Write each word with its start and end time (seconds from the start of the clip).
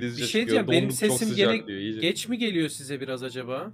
Bir 0.00 0.24
şey 0.24 0.40
diyeceğim. 0.46 0.68
Benim 0.68 0.90
sesim 0.90 1.36
gene 1.36 1.56
geç 2.00 2.28
mi 2.28 2.38
geliyor 2.38 2.68
size 2.68 3.00
biraz 3.00 3.22
acaba? 3.22 3.72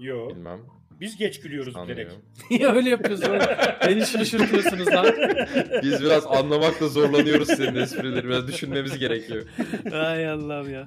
Yo. 0.00 0.28
Bilmem. 0.28 0.77
Biz 1.00 1.16
geç 1.16 1.40
gülüyoruz 1.40 1.74
bilerek. 1.74 1.88
Anlıyorum. 1.90 2.22
Niye 2.50 2.68
öyle 2.68 2.90
yapıyorsunuz? 2.90 3.42
Beni 3.86 4.06
şaşırtıyorsunuz 4.06 4.86
lan. 4.88 5.06
Biz 5.82 6.00
biraz 6.00 6.26
anlamakta 6.26 6.88
zorlanıyoruz 6.88 7.48
senin 7.48 7.74
esprileri. 7.76 8.24
Biraz 8.28 8.48
düşünmemiz 8.48 8.98
gerekiyor. 8.98 9.44
Ay 9.92 10.28
Allah'ım 10.30 10.72
ya. 10.72 10.86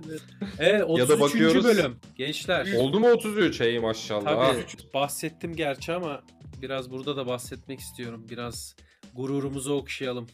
Evet 0.60 0.84
33. 0.84 1.00
Ya 1.00 1.10
da 1.10 1.20
bakıyoruz- 1.20 1.64
bölüm. 1.64 1.96
Gençler. 2.18 2.74
Oldu 2.78 3.00
mu 3.00 3.08
33? 3.12 3.60
Hey 3.60 3.80
maşallah. 3.80 4.24
Tabii 4.26 4.36
Ha. 4.36 4.54
bahsettim 4.94 5.56
gerçi 5.56 5.94
ama 5.94 6.22
biraz 6.62 6.92
burada 6.92 7.16
da 7.18 7.28
bahsetmek 7.28 7.80
istiyorum. 7.80 8.26
Biraz 8.30 8.76
gururumuzu 9.16 9.74
okşayalım. 9.74 10.28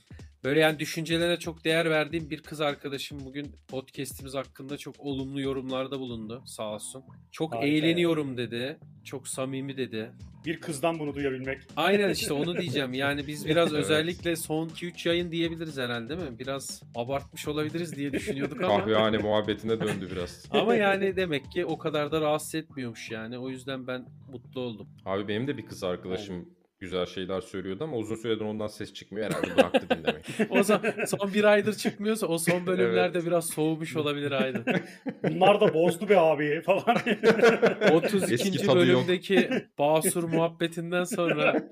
Böyle 0.44 0.59
yani 0.59 0.80
düşüncelere 0.80 1.40
çok 1.40 1.66
değer 1.66 1.90
verdiğim 1.90 2.30
bir 2.30 2.41
kız 2.41 2.62
arkadaşım 2.62 3.20
bugün 3.26 3.55
podcast'imiz 3.68 4.36
hakkında 4.36 4.78
çok 4.78 5.00
olumlu 5.00 5.41
yorumlarda 5.41 6.00
bulundu 6.00 6.44
sağ 6.45 6.73
olsun. 6.73 7.04
Çok 7.32 7.55
Harika 7.55 7.68
eğleniyorum 7.68 8.38
dedi. 8.38 8.78
Çok 9.04 9.28
samimi 9.28 9.78
dedi. 9.78 10.12
Bir 10.45 10.62
kızdan 10.62 11.00
bunu 11.00 11.16
duyabilmek. 11.16 11.62
Aynen 11.76 12.09
işte 12.09 12.34
onu 12.34 12.58
diyeceğim. 12.58 12.94
Yani 12.94 13.28
biz 13.28 13.45
biraz 13.48 13.73
Evet. 13.73 13.84
özellikle 13.84 14.36
son 14.36 14.70
2-3 14.70 15.08
yayın 15.08 15.31
diyebiliriz 15.31 15.78
herhalde 15.78 16.09
değil 16.09 16.31
mi? 16.31 16.40
Biraz 16.40 16.84
abartmış 16.95 17.48
olabiliriz 17.48 17.95
diye 17.95 18.14
düşünüyorduk 18.14 18.64
ama. 18.64 18.80
Kahvehane 18.80 19.17
muhabbetine 19.17 19.80
döndü 19.80 20.09
biraz. 20.12 20.45
ama 20.52 20.76
yani 20.76 21.16
demek 21.16 21.52
ki 21.52 21.66
o 21.66 21.78
kadar 21.78 22.12
da 22.12 22.22
rahatsız 22.22 22.56
etmiyormuş 22.56 23.11
yani. 23.11 23.38
O 23.38 23.50
yüzden 23.50 23.88
ben 23.88 24.06
mutlu 24.31 24.61
oldum. 24.61 24.88
Abi 25.06 25.28
benim 25.28 25.48
de 25.48 25.58
bir 25.58 25.66
kız 25.66 25.83
arkadaşım 25.83 26.50
güzel 26.80 27.06
şeyler 27.06 27.42
söylüyordu 27.42 27.83
ama 27.83 27.97
uzun 27.97 28.16
süredir 28.16 28.42
ondan 28.45 28.67
ses 28.67 28.94
çıkmıyor. 28.94 29.25
Herhalde 29.30 29.56
bıraktı 29.58 29.88
dinlemeyi. 29.89 30.23
O 30.50 30.64
zaman 30.64 30.94
son 31.08 31.33
bir 31.33 31.44
aydır 31.44 31.73
çıkmıyorsa 31.73 32.28
o 32.28 32.38
son 32.38 32.66
bölümlerde 32.67 33.25
biraz 33.25 33.45
soğumuş 33.50 33.95
olabilir 33.95 34.31
Aydın. 34.31 34.66
Bunlar 35.23 35.61
da 35.61 35.73
bozdu 35.73 36.09
be 36.09 36.20
abi 36.20 36.61
falan. 36.61 36.98
32. 37.94 38.33
Eski 38.33 38.58
tadı 38.58 38.86
yok. 38.86 38.98
bölümdeki 38.98 39.50
Basur 39.80 40.23
muhabbetinden 40.23 41.03
sonra 41.03 41.64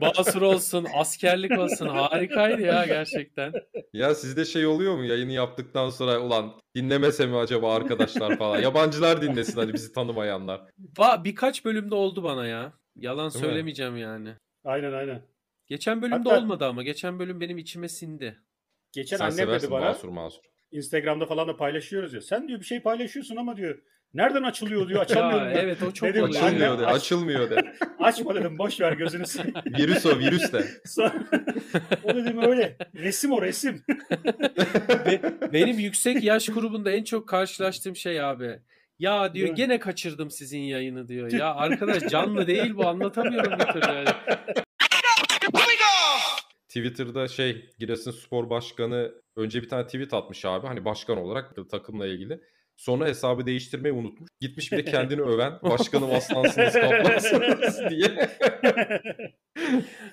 Basur 0.00 0.42
olsun, 0.42 0.86
askerlik 0.96 1.58
olsun 1.58 1.86
harikaydı 1.86 2.62
ya 2.62 2.86
gerçekten. 2.86 3.52
ya 3.92 4.14
sizde 4.14 4.44
şey 4.44 4.66
oluyor 4.66 4.96
mu 4.96 5.04
yayını 5.04 5.32
yaptıktan 5.32 5.90
sonra 5.90 6.18
ulan 6.20 6.52
dinlemese 6.74 7.26
mi 7.26 7.36
acaba 7.36 7.74
arkadaşlar 7.74 8.38
falan. 8.38 8.60
Yabancılar 8.60 9.22
dinlesin 9.22 9.60
hani 9.60 9.72
bizi 9.72 9.92
tanımayanlar. 9.92 10.60
Ba 10.98 11.24
birkaç 11.24 11.64
bölümde 11.64 11.94
oldu 11.94 12.22
bana 12.24 12.46
ya. 12.46 12.72
Yalan 12.96 13.30
Değil 13.30 13.42
mi? 13.44 13.48
söylemeyeceğim 13.48 13.96
yani. 13.96 14.34
aynen 14.64 14.92
aynen. 14.92 15.22
Geçen 15.66 16.02
bölümde 16.02 16.16
Hatta- 16.16 16.38
olmadı 16.38 16.64
ama 16.64 16.82
geçen 16.82 17.18
bölüm 17.18 17.40
benim 17.40 17.58
içime 17.58 17.88
sindi. 17.88 18.38
Geçen 18.92 19.16
Sen 19.16 19.24
annem 19.24 19.36
seversin 19.36 19.66
dedi 19.66 19.72
bana. 19.72 19.86
Basur 19.86 20.08
Masur. 20.08 20.42
Instagram'da 20.70 21.26
falan 21.26 21.48
da 21.48 21.56
paylaşıyoruz 21.56 22.14
ya. 22.14 22.20
Sen 22.20 22.48
diyor 22.48 22.60
bir 22.60 22.64
şey 22.64 22.80
paylaşıyorsun 22.80 23.36
ama 23.36 23.56
diyor. 23.56 23.78
Nereden 24.14 24.42
açılıyor 24.42 24.88
diyor. 24.88 25.00
Açamıyorum. 25.00 25.46
Ya, 25.48 25.52
diyor. 25.54 25.64
evet 25.64 25.82
o 25.82 25.92
çok 25.92 26.08
Dedim, 26.08 26.24
oluyor. 26.24 26.42
anne, 26.42 26.46
Açılmıyor 26.48 26.78
de, 26.78 26.86
aç- 26.86 26.96
açılmıyor 26.96 27.50
de. 27.50 27.74
Açma 27.98 28.34
dedim 28.34 28.58
boş 28.58 28.80
ver 28.80 28.92
gözünü 28.92 29.26
seveyim. 29.26 29.54
Virüs 29.78 30.06
o 30.06 30.18
virüs 30.18 30.52
de. 30.52 30.64
Sonra- 30.84 31.24
o 32.04 32.14
dedim 32.14 32.42
öyle. 32.42 32.76
Resim 32.94 33.32
o 33.32 33.42
resim. 33.42 33.82
Be- 35.06 35.52
benim 35.52 35.78
yüksek 35.78 36.24
yaş 36.24 36.46
grubunda 36.48 36.90
en 36.90 37.04
çok 37.04 37.28
karşılaştığım 37.28 37.96
şey 37.96 38.20
abi. 38.20 38.58
Ya 38.98 39.34
diyor 39.34 39.48
gene 39.48 39.78
kaçırdım 39.78 40.30
sizin 40.30 40.60
yayını 40.60 41.08
diyor. 41.08 41.32
Ya 41.32 41.54
arkadaş 41.54 42.02
canlı 42.02 42.46
değil 42.46 42.76
bu 42.76 42.88
anlatamıyorum 42.88 43.52
bir 43.52 43.72
türlü 43.72 43.94
yani. 43.94 44.08
Twitter'da 46.68 47.28
şey 47.28 47.70
Giresunspor 47.78 48.50
Başkanı 48.50 49.12
önce 49.36 49.62
bir 49.62 49.68
tane 49.68 49.86
tweet 49.86 50.14
atmış 50.14 50.44
abi. 50.44 50.66
Hani 50.66 50.84
başkan 50.84 51.18
olarak 51.18 51.70
takımla 51.70 52.06
ilgili. 52.06 52.40
Sonra 52.76 53.06
hesabı 53.06 53.46
değiştirmeyi 53.46 53.94
unutmuş. 53.94 54.30
Gitmiş 54.40 54.72
bir 54.72 54.76
de 54.76 54.84
kendini 54.84 55.20
öven. 55.30 55.52
Başkanım 55.62 56.10
aslansınız 56.14 56.72
kaplansınız 56.72 57.80
diye. 57.90 58.16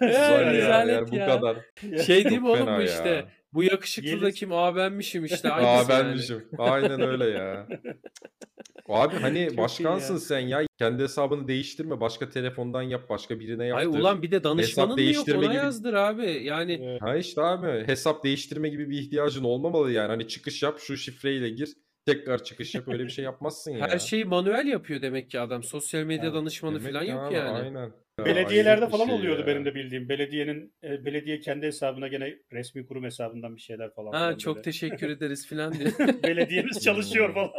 Var 0.02 0.46
ya, 0.46 0.54
rezalet 0.54 0.96
yani 0.96 1.12
bu 1.12 1.16
ya. 1.16 1.28
kadar. 1.28 1.58
Şey 2.06 2.26
değil 2.26 2.42
mi 2.42 2.48
Çok 2.48 2.56
oğlum 2.56 2.78
bu 2.78 2.82
ya. 2.82 3.26
Bu 3.54 3.64
yakışıklı 3.64 4.22
da 4.22 4.32
kim? 4.32 4.54
Aa 4.54 4.76
benmişim 4.76 5.26
işte. 5.26 5.52
Aa 5.52 5.62
yani. 5.62 5.90
benmişim. 5.90 6.46
Aynen 6.58 7.02
öyle 7.02 7.26
ya. 7.26 7.68
Abi 8.90 9.16
hani 9.16 9.48
Çok 9.50 9.58
başkansın 9.58 10.18
sen 10.18 10.40
ya. 10.40 10.66
Kendi 10.78 11.04
hesabını 11.04 11.48
değiştirme. 11.48 12.02
Başka 12.02 12.30
telefondan 12.30 12.82
yap. 12.82 13.10
Başka 13.10 13.40
birine 13.40 13.62
Ay 13.64 13.84
yaptır. 13.84 14.00
ulan 14.00 14.22
bir 14.22 14.32
de 14.32 14.44
danışmanın 14.44 14.90
yok 14.90 14.98
değiştirme 14.98 15.38
ona 15.38 15.46
gibi- 15.46 15.56
yazdır 15.56 15.94
abi. 15.94 16.42
Yani 16.44 16.98
Ha 17.02 17.18
işte 17.18 17.42
abi 17.42 17.88
hesap 17.88 18.24
değiştirme 18.24 18.70
gibi 18.70 18.90
bir 18.90 19.00
ihtiyacın 19.00 19.44
olmamalı 19.44 19.92
yani. 19.92 20.08
Hani 20.08 20.28
çıkış 20.28 20.64
yap 20.64 20.80
şu 20.80 20.98
şifreyle 20.98 21.50
gir. 21.50 21.70
Tekrar 22.06 22.44
çıkış 22.44 22.76
yap 22.76 22.88
öyle 22.88 23.04
bir 23.04 23.10
şey 23.10 23.26
yapmazsın 23.26 23.72
ya. 23.72 23.88
her 23.88 24.00
şeyi 24.00 24.26
manuel 24.26 24.68
yapıyor 24.68 25.02
demek 25.02 25.32
ki 25.32 25.40
adam. 25.40 25.64
Sosyal 25.64 26.04
medya 26.04 26.26
Evet, 26.26 26.34
danışmanı 26.34 26.80
falan 26.80 27.04
yok 27.04 27.20
abi, 27.22 27.34
yani. 27.34 27.58
Aynen. 27.58 27.92
Ya, 28.20 28.26
Belediyelerde 28.26 28.90
falan 28.90 29.06
şey 29.06 29.16
oluyordu 29.16 29.42
ya. 29.42 29.48
benim 29.48 29.66
de 29.66 29.76
bildiğim. 29.76 30.10
Belediyenin 30.10 30.74
e, 30.84 31.06
belediye 31.06 31.40
kendi 31.40 31.66
hesabına 31.66 32.08
gene 32.08 32.36
resmi 32.54 32.86
kurum 32.86 33.04
hesabından 33.04 33.56
bir 33.56 33.62
şeyler 33.62 33.94
falan. 33.94 34.12
Ha 34.12 34.20
falan 34.20 34.38
çok 34.38 34.56
böyle. 34.56 34.64
teşekkür 34.64 35.10
ederiz 35.18 35.48
falan 35.48 35.74
diyor. 35.74 35.92
Belediyemiz 36.24 36.84
çalışıyor 36.84 37.34
falan. 37.34 37.52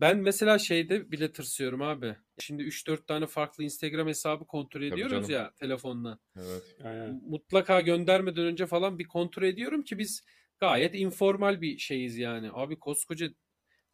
Ben 0.00 0.18
mesela 0.18 0.58
şeyde 0.58 1.10
bile 1.10 1.32
tırsıyorum 1.32 1.82
abi. 1.82 2.16
Şimdi 2.38 2.62
3-4 2.62 3.06
tane 3.06 3.26
farklı 3.26 3.64
Instagram 3.64 4.08
hesabı 4.08 4.46
kontrol 4.46 4.82
ediyoruz 4.82 5.30
ya 5.30 5.52
telefonla. 5.60 6.18
Evet. 6.36 6.62
Aynen. 6.84 7.22
Mutlaka 7.28 7.80
göndermeden 7.80 8.44
önce 8.44 8.66
falan 8.66 8.98
bir 8.98 9.06
kontrol 9.06 9.42
ediyorum 9.42 9.82
ki 9.82 9.98
biz 9.98 10.22
gayet 10.58 10.94
informal 10.94 11.60
bir 11.60 11.78
şeyiz 11.78 12.18
yani. 12.18 12.50
Abi 12.52 12.78
koskoca 12.78 13.28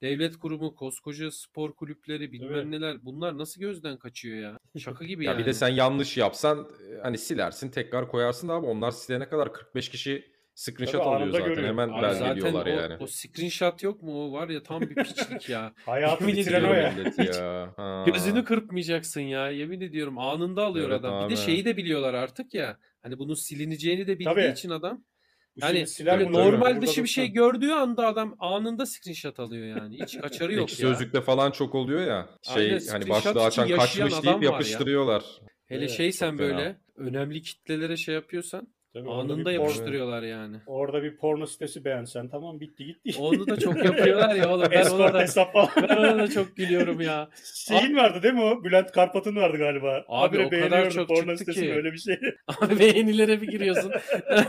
devlet 0.03 0.37
kurumu, 0.37 0.75
koskoca 0.75 1.31
spor 1.31 1.75
kulüpleri 1.75 2.33
bilmem 2.33 2.53
Evet. 2.55 2.67
neler 2.67 3.05
bunlar 3.05 3.39
nasıl 3.39 3.61
gözden 3.61 3.97
kaçıyor 3.99 4.37
ya? 4.39 4.59
Şaka 4.78 5.05
gibi 5.05 5.25
Ya 5.25 5.31
yani. 5.33 5.41
bir 5.41 5.47
de 5.47 5.53
sen 5.55 5.69
yanlış 5.69 6.17
yapsan 6.17 6.59
e, 6.59 7.00
hani 7.03 7.19
silersin 7.19 7.71
tekrar 7.71 8.09
koyarsın 8.09 8.49
da 8.49 8.53
abi 8.53 8.67
onlar 8.67 8.91
silene 8.91 9.28
kadar 9.28 9.53
45 9.53 9.89
kişi 9.89 10.33
screenshot 10.55 11.05
Tabii, 11.05 11.15
alıyor 11.15 11.31
zaten. 11.31 11.49
görüyor. 11.49 11.69
Hemen 11.69 11.89
Abi 11.89 12.00
zaten 12.00 12.27
belgeliyorlar 12.37 12.67
o, 12.67 12.69
yani. 12.81 12.97
o 13.00 13.06
screenshot 13.06 13.83
yok 13.83 14.03
mu? 14.03 14.25
O 14.25 14.33
var 14.33 14.49
ya 14.49 14.62
tam 14.62 14.81
bir 14.81 14.94
piçlik 14.94 15.49
ya. 15.49 15.73
Hayatı 15.87 16.27
bitiren 16.27 16.65
o 16.65 16.73
ya. 16.75 16.94
Ya. 17.34 17.73
Ha. 17.77 18.05
Gözünü 18.06 18.44
kırpmayacaksın 18.44 19.21
ya. 19.21 19.50
Yemin 19.50 19.81
ediyorum 19.81 20.19
anında 20.19 20.65
alıyor 20.65 20.91
Evet 20.91 21.00
adam. 21.00 21.15
Bir 21.31 21.37
de 21.37 21.41
abi. 21.41 21.47
şeyi 21.47 21.65
de 21.65 21.77
biliyorlar 21.77 22.15
artık 22.15 22.55
ya. 22.55 22.79
Hani 23.03 23.19
bunun 23.19 23.34
silineceğini 23.34 24.06
de 24.06 24.12
bildiği 24.19 24.25
Tabii. 24.34 24.53
için 24.53 24.71
adam. 24.71 25.05
Yani 25.57 25.87
bunu, 25.99 26.33
normal 26.33 26.83
dışı 26.83 27.03
bir 27.03 27.09
şey 27.09 27.29
gördüğü 27.29 27.71
anda 27.71 28.07
adam 28.07 28.37
anında 28.39 28.87
screenshot 28.87 29.41
alıyor 29.41 29.77
yani. 29.77 29.99
Hiç 30.03 30.19
kaçarı 30.19 30.53
yok 30.53 30.71
Ekşi 30.71 30.83
ya. 30.83 30.89
sözlükte 30.89 31.21
falan 31.21 31.51
çok 31.51 31.75
oluyor 31.75 32.01
ya. 32.07 32.29
Şey 32.43 32.65
Aynen, 32.65 32.87
hani 32.91 33.09
başlığı 33.09 33.45
açan 33.45 33.69
kaçmış 33.69 34.12
deyip 34.12 34.27
var 34.27 34.43
ya. 34.43 34.51
yapıştırıyorlar. 34.51 35.25
Hele 35.67 35.79
Evet, 35.79 35.91
şey 35.91 36.12
sen 36.12 36.39
böyle 36.39 36.77
önemli 36.97 37.43
kitlelere 37.43 37.97
şey 37.97 38.15
yapıyorsan 38.15 38.69
Tabii 38.95 39.11
anında 39.11 39.39
bir 39.39 39.45
porno- 39.45 39.53
yapıştırıyorlar 39.53 40.23
yani. 40.23 40.57
Orada 40.67 41.03
bir 41.03 41.17
porno 41.17 41.47
sitesi 41.47 41.85
beğensen 41.85 42.29
tamam 42.29 42.61
bitti 42.61 42.85
gitti. 42.87 43.15
Onu 43.21 43.47
da 43.47 43.57
çok 43.59 43.77
yapıyorlar 43.85 44.35
ya 44.35 44.55
oğlum. 44.55 44.69
Ben 44.71 44.87
ona 44.91 45.15
da, 45.15 45.21
hesap 45.21 45.55
ben 45.77 45.97
ona 45.97 46.19
da 46.19 46.31
çok 46.31 46.57
gülüyorum 46.57 47.01
ya. 47.01 47.29
Şeyin 47.55 47.97
vardı 47.97 48.23
değil 48.23 48.35
mi 48.35 48.43
o? 48.43 48.65
Bülent 48.65 48.93
Karpat'ın 48.93 49.37
vardı 49.37 49.57
galiba. 49.59 50.05
Abi 50.09 50.39
o 50.39 50.51
kadar 50.51 50.91
çok 50.91 51.09
porno 51.09 51.21
çıktı 51.21 51.37
sitesini, 51.39 51.65
ki. 51.65 51.73
öyle 51.75 51.93
bir 51.93 51.99
şey. 51.99 52.19
Abi 52.61 52.79
beğenilere 52.79 53.41
bir 53.43 53.47
giriyorsun. 53.49 53.93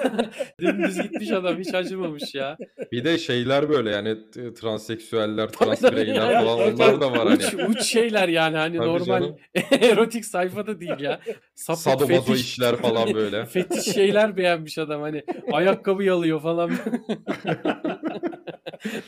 Dümdüz 0.61 1.01
gitmiş 1.01 1.31
adam 1.31 1.59
hiç 1.59 1.73
acımamış 1.73 2.35
ya. 2.35 2.57
Bir 2.91 3.03
de 3.03 3.17
şeyler 3.17 3.69
böyle 3.69 3.89
yani 3.91 4.17
transseksüeller, 4.55 5.47
Tabii, 5.47 5.65
trans 5.65 5.79
tabii 5.81 5.95
bireyler 5.95 6.31
ya. 6.31 6.41
falan 6.41 6.73
onlar 6.73 7.01
da 7.01 7.11
var 7.11 7.25
uç, 7.33 7.53
hani. 7.53 7.65
uç 7.65 7.81
şeyler 7.83 8.27
yani 8.27 8.57
hani 8.57 8.77
Tabii 8.77 8.87
normal 8.87 9.05
canım. 9.05 9.35
erotik 9.81 10.25
sayfada 10.25 10.79
değil 10.79 10.99
ya. 10.99 11.19
Sapık 11.55 11.81
Sadomazo 11.81 12.33
fetiş- 12.33 12.35
işler 12.35 12.75
falan 12.75 13.13
böyle. 13.13 13.45
Fetiş 13.45 13.83
şeyler 13.93 14.32
beğenmiş 14.37 14.77
adam 14.77 15.01
hani 15.01 15.23
ayakkabı 15.51 16.03
yalıyor 16.03 16.41
falan. 16.41 16.71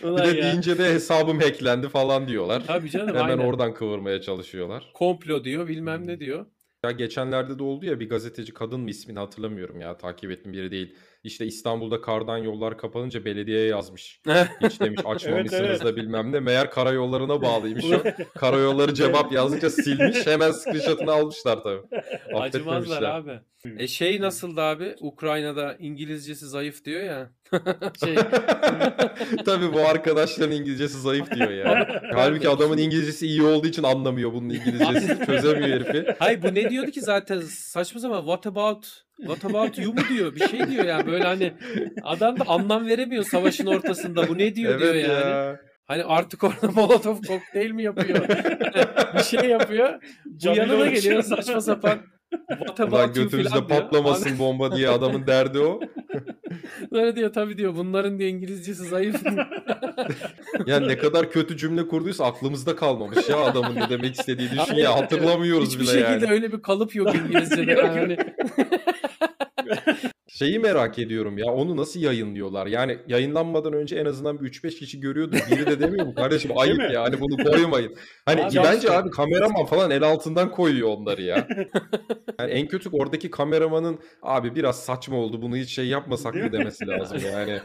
Bir 0.04 0.18
de 0.18 0.28
ya. 0.28 0.44
deyince 0.44 0.78
de 0.78 0.94
hesabım 0.94 1.40
hacklendi 1.40 1.90
falan 1.90 2.28
diyorlar. 2.28 2.64
Tabii 2.68 2.90
canım 2.90 3.08
Hemen 3.08 3.30
aynen. 3.30 3.38
oradan 3.38 3.74
kıvırmaya 3.74 4.22
çalışıyorlar. 4.22 4.92
Komplo 4.94 5.44
diyor 5.44 5.68
bilmem 5.68 6.08
ne 6.08 6.20
diyor. 6.20 6.46
Ya 6.86 6.92
geçenlerde 6.92 7.60
de 7.60 7.64
oldu 7.64 7.86
ya 7.86 8.00
bir 8.00 8.10
gazeteci 8.10 8.54
kadın 8.54 8.80
mı 8.80 8.90
ismini 8.90 9.20
hatırlamıyorum 9.20 9.82
ya 9.82 9.98
takip 9.98 10.32
ettiğim 10.32 10.54
biri 10.54 10.72
değil. 10.72 10.96
İşte 11.26 11.46
İstanbul'da 11.46 12.02
kardan 12.02 12.38
yollar 12.38 12.78
kapanınca 12.78 13.26
belediyeye 13.26 13.68
yazmış. 13.68 14.22
Hiç 14.62 14.80
demiş 14.80 15.02
açmamışsınız 15.06 15.54
Evet, 15.54 15.82
evet. 15.82 15.84
da 15.84 15.96
bilmem 15.96 16.32
ne. 16.32 16.40
Meğer 16.40 16.72
karayollarına 16.72 17.42
bağlıymış 17.42 17.86
o. 17.86 18.04
Karayolları 18.40 18.94
cevap 18.94 19.32
yazınca 19.32 19.70
silmiş. 19.70 20.28
Hemen 20.28 20.52
screenshot'ını 20.52 21.12
almışlar 21.12 21.64
tabii. 21.64 21.82
Acımazlar 22.36 23.04
abi. 23.04 23.40
E 23.78 23.88
şey 23.88 24.22
nasıldı 24.22 24.62
abi? 24.62 24.96
Ukrayna'da 25.00 25.76
İngilizcesi 25.80 26.46
zayıf 26.48 26.86
diyor 26.86 27.04
ya. 27.04 27.32
şey, 28.06 28.16
Tabii 29.46 29.74
bu 29.74 29.80
arkadaşların 29.88 30.52
İngilizcesi 30.52 31.00
zayıf 31.02 31.32
diyor 31.32 31.50
ya. 31.52 32.02
Halbuki 32.14 32.50
adamın 32.50 32.78
İngilizcesi 32.78 33.28
iyi 33.28 33.44
olduğu 33.44 33.68
için 33.68 33.84
anlamıyor 33.84 34.34
bunun 34.34 34.50
İngilizcesini. 34.50 35.26
Çözemiyor 35.26 35.70
herifi. 35.70 36.16
Hayır 36.20 36.42
bu 36.44 36.56
ne 36.56 36.70
diyordu 36.70 36.92
ki 36.92 37.02
zaten 37.02 37.42
saçma 37.42 38.00
zaman 38.00 38.20
what 38.20 38.48
about 38.48 38.88
what 39.18 39.46
about 39.46 39.78
you 39.80 39.94
mu 39.94 40.00
diyor 40.10 40.36
bir 40.36 40.48
şey 40.48 40.68
diyor 40.68 40.86
yani 40.86 41.08
böyle 41.08 41.24
hani 41.24 41.54
adam 42.04 42.40
da 42.40 42.44
anlam 42.48 42.88
veremiyor 42.88 43.24
savaşın 43.24 43.66
ortasında 43.68 44.28
bu 44.28 44.38
ne 44.38 44.56
diyor 44.56 44.80
diyor 44.80 44.96
Evet 44.96 45.10
yani. 45.10 45.32
ya. 45.32 45.60
Hani 45.88 46.04
artık 46.04 46.44
orada 46.44 46.72
molotov 46.76 47.16
kokteyl 47.22 47.72
mi 47.72 47.84
yapıyor? 47.84 48.28
bir 49.18 49.24
şey 49.24 49.50
yapıyor. 49.50 49.94
Bu 50.26 50.48
yanına 50.56 50.86
geliyor 50.88 51.24
saçma 51.24 51.62
sapan 51.62 52.00
what 52.50 52.80
Ulan 52.80 52.88
about 52.88 53.18
you 53.18 53.24
götümüzde 53.26 53.50
falan 53.50 53.70
diyor. 53.70 53.82
patlamasın 53.82 54.40
bomba 54.40 54.76
diye 54.76 54.90
adamın 54.90 55.28
derdi 55.28 55.60
o. 55.60 55.80
Böyle 56.92 57.16
diyor 57.16 57.34
tabii 57.34 57.58
diyor 57.58 57.76
bunların 57.76 58.20
diyor 58.20 58.30
İngilizcesi 58.30 58.84
zayıf. 58.84 59.16
Yani 60.66 60.88
ne 60.88 60.98
kadar 60.98 61.32
kötü 61.32 61.58
cümle 61.58 61.88
kurduysa 61.88 62.26
aklımızda 62.26 62.76
kalmamış 62.76 63.30
ya 63.30 63.38
adamın 63.38 63.76
ne 63.76 63.90
demek 63.90 64.20
istediği 64.20 64.50
düşün 64.52 64.76
ya 64.76 64.96
hatırlamıyoruz 64.96 65.68
Hiçbir 65.70 65.80
bile 65.80 65.92
şekilde 65.92 66.26
yani. 66.26 66.32
öyle 66.32 66.52
bir 66.52 66.62
kalıp 66.62 66.96
yok 66.96 67.16
İngilizce'de. 67.26 67.72
Yani. 67.72 68.18
Şeyi 70.36 70.60
merak 70.60 71.00
ediyorum 71.00 71.38
ya 71.38 71.46
onu 71.46 71.78
nasıl 71.78 72.00
yayınlıyorlar? 72.00 72.68
Yani 72.68 72.98
yayınlanmadan 73.08 73.74
önce 73.74 73.96
en 73.96 74.06
azından 74.06 74.40
bir 74.40 74.52
3-5 74.52 74.80
kişi 74.80 75.00
görüyordu. 75.00 75.36
Biri 75.52 75.66
de 75.66 75.80
demiyor 75.80 76.06
mu? 76.06 76.14
Kardeşim 76.16 76.58
ayıp 76.58 76.78
mi? 76.78 76.94
ya 76.94 77.04
hani 77.04 77.20
bunu 77.20 77.44
koymayın. 77.44 77.96
Hani 78.26 78.44
Abi 78.46 78.56
bence 78.56 78.78
işte- 78.78 78.92
abi 78.92 79.10
kameraman 79.10 79.66
falan 79.66 79.92
el 79.92 80.04
altından 80.04 80.52
koyuyor 80.52 80.90
onları 80.90 81.22
ya. 81.22 81.48
Yani 82.40 82.52
en 82.52 82.68
kötü 82.68 82.90
oradaki 82.90 83.32
kameramanın 83.32 84.00
abi 84.22 84.56
biraz 84.56 84.84
saçma 84.84 85.18
oldu 85.18 85.42
bunu 85.42 85.58
hiç 85.58 85.70
şey 85.70 85.88
yapmasak 85.88 86.36
mı 86.36 86.52
demesi 86.52 86.88
lazım 86.88 87.18
yani. 87.26 87.60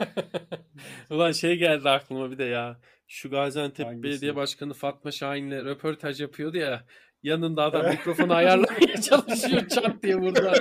Ulan 1.11 1.33
şey 1.33 1.57
geldi 1.57 1.89
aklıma 1.89 2.31
bir 2.31 2.39
de 2.39 2.45
ya. 2.45 2.81
Şu 3.09 3.31
Gaziantep 3.31 3.87
Hangisi? 3.87 4.03
Belediye 4.03 4.37
Başkanı 4.37 4.75
Fatma 4.75 5.11
Şahin'le 5.11 5.65
röportaj 5.65 6.21
yapıyordu 6.21 6.57
ya. 6.57 6.85
Yanında 7.23 7.63
adam 7.63 7.87
mikrofonu 7.89 8.35
ayarlamaya 8.35 9.01
çalışıyor 9.11 9.69
çat 9.69 10.03
diye 10.03 10.21
burada. 10.21 10.53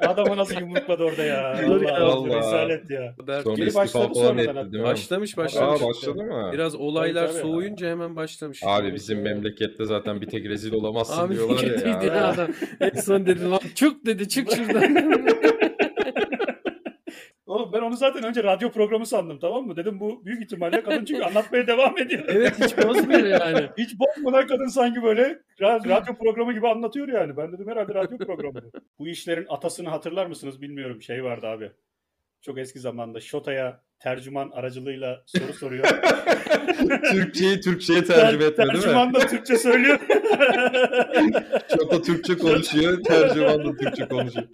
Adamı 0.00 0.36
nasıl 0.36 0.60
yumrukladı 0.60 1.02
orada 1.04 1.22
ya. 1.22 1.60
Dur 1.66 1.82
Allah 1.82 1.90
ya. 1.90 1.96
Allah. 1.98 2.12
Allah. 2.12 2.38
Rezalet 2.38 2.90
ya. 2.90 3.14
Sonra 3.42 3.54
Geri 3.56 3.66
istifa 3.68 3.80
başladı 3.80 4.04
falan 4.14 4.14
sonradan 4.14 4.56
etti 4.56 4.72
değil 4.72 4.82
mi? 4.84 4.88
Başlamış 4.90 5.34
Aa 5.38 5.42
başlamış. 5.42 5.82
başladı 5.82 6.22
mı? 6.24 6.50
Biraz 6.52 6.74
olaylar 6.74 7.26
Tabii, 7.26 7.32
tabii. 7.38 7.42
soğuyunca 7.42 7.88
hemen 7.90 8.16
başlamış. 8.16 8.60
Abi 8.66 8.94
bizim 8.94 9.22
memlekette 9.22 9.84
zaten 9.84 10.20
bir 10.20 10.26
tek 10.26 10.44
rezil 10.46 10.72
olamazsın 10.72 11.22
Abi 11.22 11.34
diyorlar 11.34 11.58
kötüydü 11.60 11.88
ya. 12.06 12.14
ya 12.14 12.24
adam. 12.28 12.48
En 12.80 13.00
son 13.00 13.26
dedi 13.26 13.50
lan 13.50 13.60
çık 13.74 14.06
dedi 14.06 14.28
çık 14.28 14.52
şuradan. 14.56 14.94
Onu 17.84 17.96
zaten 17.96 18.22
önce 18.22 18.42
radyo 18.42 18.70
programı 18.70 19.06
sandım 19.06 19.38
tamam 19.38 19.66
mı? 19.66 19.76
Dedim 19.76 20.00
bu 20.00 20.24
büyük 20.24 20.42
ihtimalle 20.42 20.82
kadın 20.82 21.04
çünkü 21.04 21.22
anlatmaya 21.24 21.66
devam 21.66 21.98
ediyor. 21.98 22.24
evet 22.28 22.54
hiç 22.64 22.78
bozmuyor 22.84 23.24
yani. 23.26 23.68
Hiç 23.78 23.94
bozmadan 23.98 24.46
kadın 24.46 24.66
sanki 24.66 25.02
böyle 25.02 25.38
ra- 25.60 25.88
radyo 25.88 26.14
programı 26.14 26.52
gibi 26.52 26.68
anlatıyor 26.68 27.08
yani. 27.08 27.36
Ben 27.36 27.52
dedim 27.52 27.68
herhalde 27.68 27.94
radyo 27.94 28.18
programı. 28.18 28.60
bu. 28.98 29.08
işlerin 29.08 29.46
atasını 29.48 29.88
hatırlar 29.88 30.26
mısınız 30.26 30.62
bilmiyorum. 30.62 31.02
Şey 31.02 31.24
vardı 31.24 31.46
abi. 31.46 31.70
Çok 32.42 32.58
eski 32.58 32.78
zamanda 32.78 33.20
Şota'ya 33.20 33.80
tercüman 33.98 34.50
aracılığıyla 34.50 35.22
soru 35.26 35.52
soruyor. 35.52 35.84
Türkçeyi 37.10 37.60
Türkçe'ye 37.60 38.04
tercüme 38.04 38.44
etme 38.44 38.64
değil 38.64 38.74
mi? 38.76 38.80
tercüman 38.82 39.14
da 39.14 39.18
Türkçe 39.18 39.56
söylüyor. 39.58 39.98
Çok 41.78 41.92
da 41.92 42.02
Türkçe 42.02 42.38
konuşuyor, 42.38 43.02
tercüman 43.04 43.64
da 43.64 43.76
Türkçe 43.76 44.08
konuşuyor. 44.08 44.46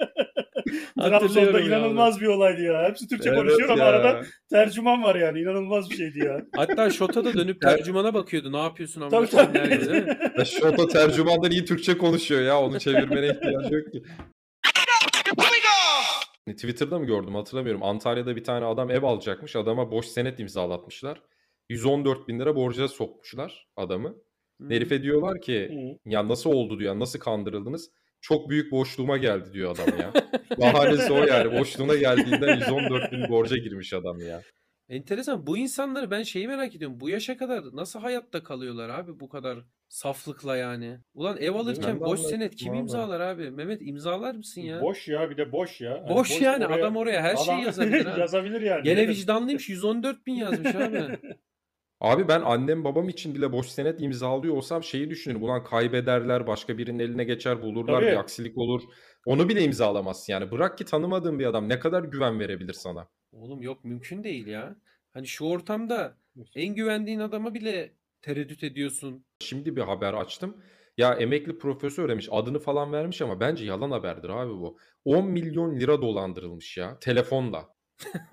Trabzon'da 1.01 1.61
inanılmaz 1.61 2.21
bir 2.21 2.27
olaydı 2.27 2.63
ya. 2.63 2.83
Hepsi 2.89 3.09
Türkçe 3.09 3.29
Evet 3.29 3.39
konuşuyor 3.39 3.69
ama 3.69 3.85
ya. 3.85 3.91
arada 3.91 4.23
tercüman 4.51 5.03
var 5.03 5.15
yani. 5.15 5.41
İnanılmaz 5.41 5.91
bir 5.91 5.97
şeydi 5.97 6.19
ya. 6.19 6.43
Hatta 6.57 6.91
Şota 6.91 7.25
da 7.25 7.35
dönüp 7.35 7.61
Ter- 7.63 7.77
tercümana 7.77 8.15
bakıyordu. 8.15 8.53
Ne 8.53 8.59
yapıyorsun 8.63 9.01
ama 9.01 9.11
Tabii, 9.11 9.27
tabii. 9.31 9.55
değil 9.71 10.05
mi? 10.05 10.19
Ya 10.39 10.45
Şota 10.45 10.89
tercümandan 10.89 11.51
iyi 11.51 11.65
Türkçe 11.65 11.99
konuşuyor 11.99 12.41
ya. 12.43 12.61
Onu 12.61 12.79
çevirmene 12.81 13.27
ihtiyacı 13.29 13.75
yok 13.75 13.93
ki. 13.93 14.03
Twitter'da 16.49 16.99
mı 16.99 17.07
gördüm 17.07 17.35
hatırlamıyorum. 17.35 17.83
Antalya'da 17.83 18.37
bir 18.37 18.45
tane 18.45 18.65
adam 18.65 18.91
ev 18.91 19.03
alacakmış. 19.03 19.57
Adama 19.57 19.91
boş 19.91 20.07
senet 20.07 20.41
imzalatmışlar. 20.41 21.23
114 21.69 22.29
bin 22.29 22.41
lira 22.41 22.57
borca 22.57 22.89
sokmuşlar 22.89 23.69
adamı. 23.77 24.15
Herife 24.69 25.03
diyorlar 25.03 25.41
ki 25.41 25.71
ya 26.07 26.29
nasıl 26.29 26.51
oldu 26.53 26.79
diyor. 26.79 26.99
Nasıl 26.99 27.19
kandırıldınız? 27.19 27.91
Çok 28.21 28.51
büyük 28.51 28.73
boşluğuma 28.73 29.17
geldi 29.17 29.53
diyor 29.53 29.75
adam 29.75 29.99
ya. 30.01 30.13
Bahanesi 30.59 31.13
o 31.13 31.25
yani. 31.25 31.59
Boşluğuna 31.59 31.95
geldiğinde 31.95 32.47
114 32.51 33.13
bin 33.13 33.29
borca 33.29 33.57
girmiş 33.57 33.93
adam 33.93 34.21
ya. 34.21 34.43
Enteresan. 34.89 35.47
Bu 35.47 35.59
insanları 35.59 36.11
ben 36.11 36.23
şeyi 36.23 36.49
merak 36.49 36.75
ediyorum. 36.75 37.01
Bu 37.01 37.09
yaşa 37.09 37.37
kadar 37.37 37.65
nasıl 37.73 38.01
hayatta 38.01 38.43
kalıyorlar 38.43 38.89
abi 38.89 39.21
bu 39.21 39.29
kadar 39.29 39.59
saflıkla 39.89 40.57
yani. 40.57 40.99
Ulan 41.15 41.37
ev 41.41 41.55
alırken 41.55 42.01
boş 42.01 42.09
anladım 42.09 42.31
senet 42.31 42.57
kim 42.57 42.75
imzalar 42.75 43.21
abi? 43.21 43.51
Mehmet 43.51 43.83
imzalar 43.83 44.35
mısın 44.35 44.61
ya? 44.61 44.81
Boş 44.81 45.09
ya 45.09 45.31
bir 45.31 45.37
de 45.37 45.53
boş 45.53 45.81
ya. 45.81 46.03
Hani 46.03 46.17
Boş 46.17 46.41
yani, 46.41 46.67
adam 46.67 46.97
oraya 46.97 47.23
her 47.23 47.37
şeyi 47.37 47.63
yazabilir 47.63 48.07
ha. 48.07 48.19
yazabilir 48.19 48.61
yani. 48.61 48.83
Gene 48.83 49.09
vicdanlıymış 49.09 49.69
114 49.69 50.27
bin 50.27 50.35
yazmış 50.35 50.75
abi. 50.75 51.19
Abi 52.01 52.29
ben 52.29 52.41
annem 52.41 52.85
babam 52.85 53.09
için 53.09 53.35
bile 53.35 53.53
boş 53.53 53.67
senet 53.69 54.01
imzalıyor 54.01 54.57
olsam 54.57 54.83
şeyi 54.83 55.11
düşünürüm. 55.11 55.43
Ulan 55.43 55.65
kaybederler, 55.65 56.47
başka 56.47 56.79
birinin 56.79 56.99
eline 56.99 57.25
geçer, 57.25 57.63
bulurlar, 57.63 58.01
Tabii. 58.01 58.11
bir 58.11 58.17
aksilik 58.17 58.59
olur. 58.59 58.83
Onu 59.27 59.49
bile 59.49 59.65
imzalamazsın 59.65 60.33
yani. 60.33 60.51
Bırak 60.51 60.79
ki 60.79 60.85
tanımadığın 60.85 61.39
bir 61.39 61.47
adam 61.47 61.69
ne 61.69 61.79
kadar 61.79 62.05
güven 62.05 62.41
verebilir 62.41 62.73
sana. 62.73 63.09
Oğlum 63.33 63.63
yok 63.63 63.85
mümkün 63.85 64.25
değil 64.25 64.47
ya. 64.47 64.77
Hani 65.13 65.27
şu 65.27 65.45
ortamda 65.45 66.17
en 66.55 66.75
güvendiğin 66.75 67.21
adama 67.21 67.55
bile 67.55 67.93
tereddüt 68.23 68.65
ediyorsun. 68.65 69.25
Şimdi 69.41 69.77
bir 69.77 69.83
haber 69.83 70.15
açtım. 70.15 70.57
Ya 70.99 71.15
emekli 71.15 71.59
profesör 71.59 72.09
demiş 72.09 72.29
adını 72.31 72.59
falan 72.59 72.93
vermiş 72.93 73.23
ama 73.23 73.41
bence 73.41 73.65
yalan 73.65 73.91
haberdir 73.91 74.29
abi 74.29 74.53
bu. 74.53 74.79
10 75.05 75.27
milyon 75.27 75.81
lira 75.81 76.03
dolandırılmış 76.03 76.77
ya 76.77 76.99
telefonla. 76.99 77.69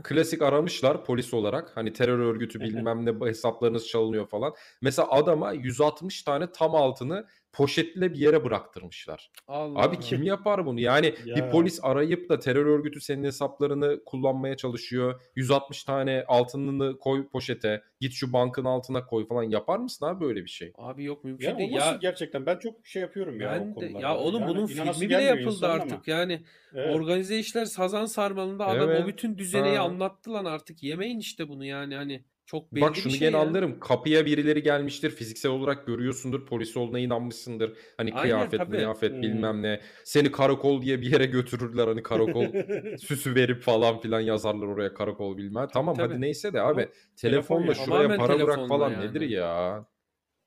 Klasik 0.04 0.42
aramışlar 0.42 1.06
polis 1.06 1.34
olarak. 1.34 1.78
Hani 1.78 1.94
terör 1.94 2.20
örgütü 2.20 2.60
bilmem 2.60 3.06
ne 3.06 3.28
hesaplarınız 3.28 3.88
çalınıyor 3.88 4.28
falan. 4.28 4.54
Mesela 4.82 5.12
adama 5.12 5.52
160 5.52 6.24
tane 6.24 6.52
tam 6.52 6.76
altını 6.76 7.28
poşetle 7.58 8.14
bir 8.14 8.20
yere 8.20 8.44
bıraktırmışlar. 8.44 9.32
Allah 9.48 9.80
Abi 9.80 9.96
Allah. 9.96 10.00
kim 10.00 10.24
yapar 10.24 10.66
bunu? 10.66 10.80
Yani 10.80 11.14
bir 11.26 11.30
Ya. 11.36 11.50
polis 11.50 11.80
arayıp 11.84 12.30
da 12.30 12.40
terör 12.40 12.66
örgütü 12.66 13.02
senin 13.02 13.24
hesaplarını 13.24 14.04
kullanmaya 14.06 14.58
çalışıyor. 14.58 15.22
160 15.36 15.84
tane 15.84 16.24
altınını 16.28 17.00
koy 17.00 17.28
poşete. 17.30 17.82
Git 18.02 18.14
şu 18.14 18.34
bankın 18.34 18.66
altına 18.66 19.06
koy 19.06 19.28
falan. 19.28 19.44
Yapar 19.44 19.80
mısın 19.80 20.06
abi 20.06 20.26
böyle 20.26 20.44
bir 20.44 20.50
şey? 20.50 20.74
Abi 20.78 21.04
yok 21.04 21.24
mümkün 21.24 21.48
Ya 21.48 21.58
değil. 21.58 21.72
Ya 21.74 21.98
gerçekten 22.02 22.46
ben 22.46 22.58
çok 22.60 22.88
şey 22.88 23.02
yapıyorum 23.02 23.40
ya 23.42 23.50
o 23.50 23.52
ben 23.52 23.70
de, 23.70 23.74
konularda. 23.74 24.00
ya 24.00 24.18
oğlum 24.18 24.42
Yani 24.42 24.50
bunun 24.50 24.66
filmi 24.68 25.02
bile 25.10 25.22
yapıldı 25.22 25.68
artık. 25.68 25.92
ama. 25.92 26.02
Yani 26.18 26.42
Evet. 26.74 26.96
organize 26.96 27.40
işler 27.40 27.66
Sazan 27.66 28.06
Sarmalı'nda 28.06 28.66
adam 28.68 28.90
Evet. 28.90 29.04
o 29.04 29.08
bütün 29.08 29.38
düzeneyi 29.38 29.78
Ha. 29.78 29.84
anlattı 29.84 30.34
lan 30.34 30.46
artık. 30.46 30.84
Yemeyin 30.84 31.20
işte 31.20 31.50
bunu 31.50 31.66
yani 31.66 31.96
hani 31.96 32.24
çok 32.48 32.76
belli 32.76 32.82
Bak 32.82 32.96
şunu 32.96 33.12
şey 33.12 33.20
gene 33.20 33.36
ya. 33.36 33.42
anlarım. 33.42 33.80
Kapıya 33.80 34.26
birileri 34.26 34.64
gelmiştir. 34.64 35.10
Fiziksel 35.10 35.52
olarak 35.52 35.88
görüyorsundur. 35.88 36.46
Polis 36.46 36.78
olduğuna 36.78 37.00
inanmışsındır. 37.00 37.78
Hani 37.98 38.14
Aynen, 38.14 38.22
kıyafet, 38.24 38.60
tabii. 38.60 38.72
kıyafet 38.72 39.12
Hmm. 39.12 39.22
bilmem 39.22 39.62
ne. 39.62 39.82
Seni 40.04 40.32
karakol 40.32 40.82
diye 40.82 41.02
bir 41.02 41.12
yere 41.12 41.26
götürürler. 41.26 41.88
Hani 41.88 42.04
karakol 42.04 42.46
süsü 42.98 43.36
verip 43.36 43.62
falan 43.62 44.00
filan 44.00 44.20
yazarlar 44.20 44.68
oraya 44.68 44.94
karakol 44.94 45.38
bilmem. 45.38 45.68
Tamam 45.74 45.96
tabii. 45.96 46.14
hadi 46.14 46.22
neyse 46.22 46.54
de 46.54 46.62
abi. 46.62 46.82
Ama 46.82 46.92
telefonla 47.16 47.60
telefon 47.62 47.62
ya. 47.64 47.74
şuraya 47.74 48.18
para 48.18 48.40
bırak 48.40 48.68
falan 48.68 48.92
yani. 48.92 49.08
nedir 49.08 49.22
ya? 49.22 49.86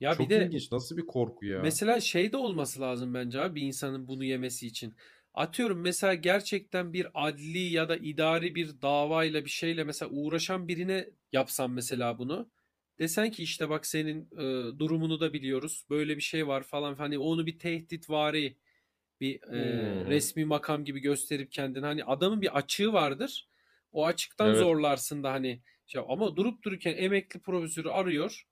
Ya 0.00 0.14
Çok 0.14 0.30
bir 0.30 0.30
de 0.30 0.46
ilginç. 0.46 0.72
Nasıl 0.72 0.96
bir 0.96 1.06
korku 1.06 1.46
ya? 1.46 1.60
Mesela 1.62 2.00
şey 2.00 2.32
de 2.32 2.36
olması 2.36 2.80
lazım 2.80 3.14
bence 3.14 3.40
abi 3.40 3.54
bir 3.54 3.62
insanın 3.62 4.08
bunu 4.08 4.24
yemesi 4.24 4.66
için. 4.66 4.94
Atıyorum 5.34 5.80
mesela 5.80 6.14
gerçekten 6.14 6.92
bir 6.92 7.08
adli 7.14 7.58
ya 7.58 7.88
da 7.88 7.96
idari 7.96 8.54
bir 8.54 8.82
davayla 8.82 9.44
bir 9.44 9.50
şeyle 9.50 9.84
mesela 9.84 10.10
uğraşan 10.10 10.68
birine 10.68 11.10
yapsan 11.32 11.70
mesela 11.70 12.18
bunu. 12.18 12.50
Desen 12.98 13.30
ki 13.30 13.42
işte 13.42 13.68
bak 13.68 13.86
senin 13.86 14.28
e, 14.32 14.78
durumunu 14.78 15.20
da 15.20 15.32
biliyoruz. 15.32 15.84
Böyle 15.90 16.16
bir 16.16 16.22
şey 16.22 16.46
var 16.46 16.62
falan. 16.62 16.94
Hani 16.94 17.18
onu 17.18 17.46
bir 17.46 17.58
tehditvari 17.58 18.56
bir 19.20 19.42
e, 19.42 19.56
Hmm. 19.56 20.04
resmi 20.06 20.44
makam 20.44 20.84
gibi 20.84 21.00
gösterip 21.00 21.52
kendini 21.52 21.86
hani 21.86 22.04
adamın 22.04 22.42
bir 22.42 22.56
açığı 22.58 22.92
vardır. 22.92 23.48
O 23.92 24.06
açıktan 24.06 24.52
Evet. 24.52 24.54
zorlarsın 24.54 25.22
da 25.22 25.32
hani 25.32 25.62
şey, 25.86 26.02
ama 26.08 26.36
durup 26.36 26.62
dururken 26.64 26.96
emekli 26.96 27.40
profesörü 27.40 27.88
arıyor. 27.88 28.44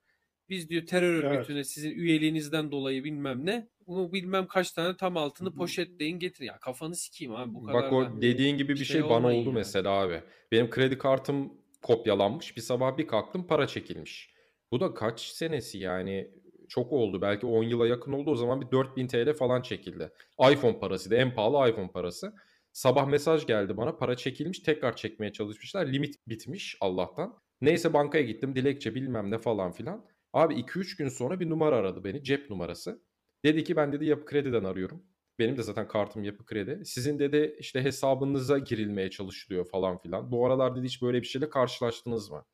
Biz 0.49 0.69
diyor 0.71 0.87
terör 0.87 1.15
Evet. 1.21 1.25
örgütüne 1.25 1.65
sizin 1.65 1.91
üyeliğinizden 1.91 2.71
dolayı 2.71 3.05
bilmem 3.05 3.47
ne. 3.47 3.69
Bunu 3.89 4.13
bilmem 4.13 4.47
kaç 4.47 4.73
tane 4.73 4.97
tam 4.97 5.17
altını 5.17 5.55
poşetleyin 5.55 6.19
getirin. 6.19 6.47
Ya 6.47 6.59
kafanı 6.59 6.97
sikeyim 6.97 7.35
abi 7.35 7.55
bu 7.55 7.63
kadar 7.63 7.83
Bak 7.83 7.93
o 7.93 8.23
dediğin 8.23 8.59
gibi 8.59 8.75
bir 8.75 8.85
şey 8.85 9.01
şey 9.01 9.11
bana 9.11 9.27
oldu 9.27 9.37
yani. 9.37 9.53
mesela 9.53 9.91
abi. 9.91 10.23
Benim 10.53 10.71
kredi 10.71 10.99
kartım 10.99 11.53
kopyalanmış. 11.83 12.57
Bir 12.57 12.63
sabah 12.63 12.97
bir 12.99 13.07
kalktım 13.07 13.47
para 13.47 13.67
çekilmiş. 13.67 14.31
Bu 14.73 14.81
da 14.81 14.95
kaç 14.95 15.21
senesi 15.21 15.79
yani 15.79 16.31
çok 16.69 16.93
oldu. 16.93 17.23
Belki 17.23 17.47
10 17.47 17.63
yıla 17.63 17.87
yakın 17.87 18.13
oldu. 18.13 18.31
O 18.31 18.37
zaman 18.37 18.61
bir 18.61 18.71
4000 18.71 19.07
TL 19.07 19.33
falan 19.33 19.63
çekildi. 19.63 20.11
iPhone 20.53 20.79
parasıydı. 20.79 21.15
En 21.15 21.35
pahalı 21.35 21.71
iPhone 21.71 21.91
parası. 21.91 22.35
Sabah 22.73 23.07
mesaj 23.07 23.47
geldi 23.47 23.77
bana. 23.77 23.97
Para 23.97 24.17
çekilmiş. 24.17 24.59
Tekrar 24.59 24.97
çekmeye 24.97 25.33
çalışmışlar. 25.33 25.87
Limit 25.87 26.15
bitmiş 26.29 26.77
Allah'tan. 26.81 27.39
Neyse 27.61 27.93
bankaya 27.93 28.25
gittim 28.25 28.55
dilekçe 28.57 28.95
bilmem 28.95 29.31
ne 29.31 29.39
falan 29.39 29.73
filan. 29.73 30.07
Abi 30.33 30.55
2-3 30.55 30.99
gün 30.99 31.09
sonra 31.09 31.41
bir 31.41 31.51
numara 31.51 31.77
aradı 31.77 32.05
beni 32.05 32.23
cep 32.25 32.51
numarası. 32.51 33.08
Dedi 33.45 33.65
ki 33.65 33.77
ben 33.77 33.93
dedi 33.93 34.05
yapı 34.05 34.25
krediden 34.25 34.65
arıyorum. 34.65 35.03
Benim 35.39 35.57
de 35.57 35.63
zaten 35.63 35.89
kartım 35.89 36.25
yapı 36.25 36.45
kredi. 36.45 36.85
Sizin 36.85 37.19
dedi 37.19 37.57
işte 37.59 37.83
hesabınıza 37.83 38.59
girilmeye 38.59 39.11
çalışılıyor 39.11 39.65
falan 39.65 39.99
filan. 39.99 40.33
Bu 40.33 40.47
aralar 40.47 40.77
dedi 40.77 40.87
hiç 40.87 41.03
böyle 41.03 41.23
bir 41.23 41.27
şeyle 41.27 41.49
karşılaştınız 41.49 42.31
mı? 42.31 42.45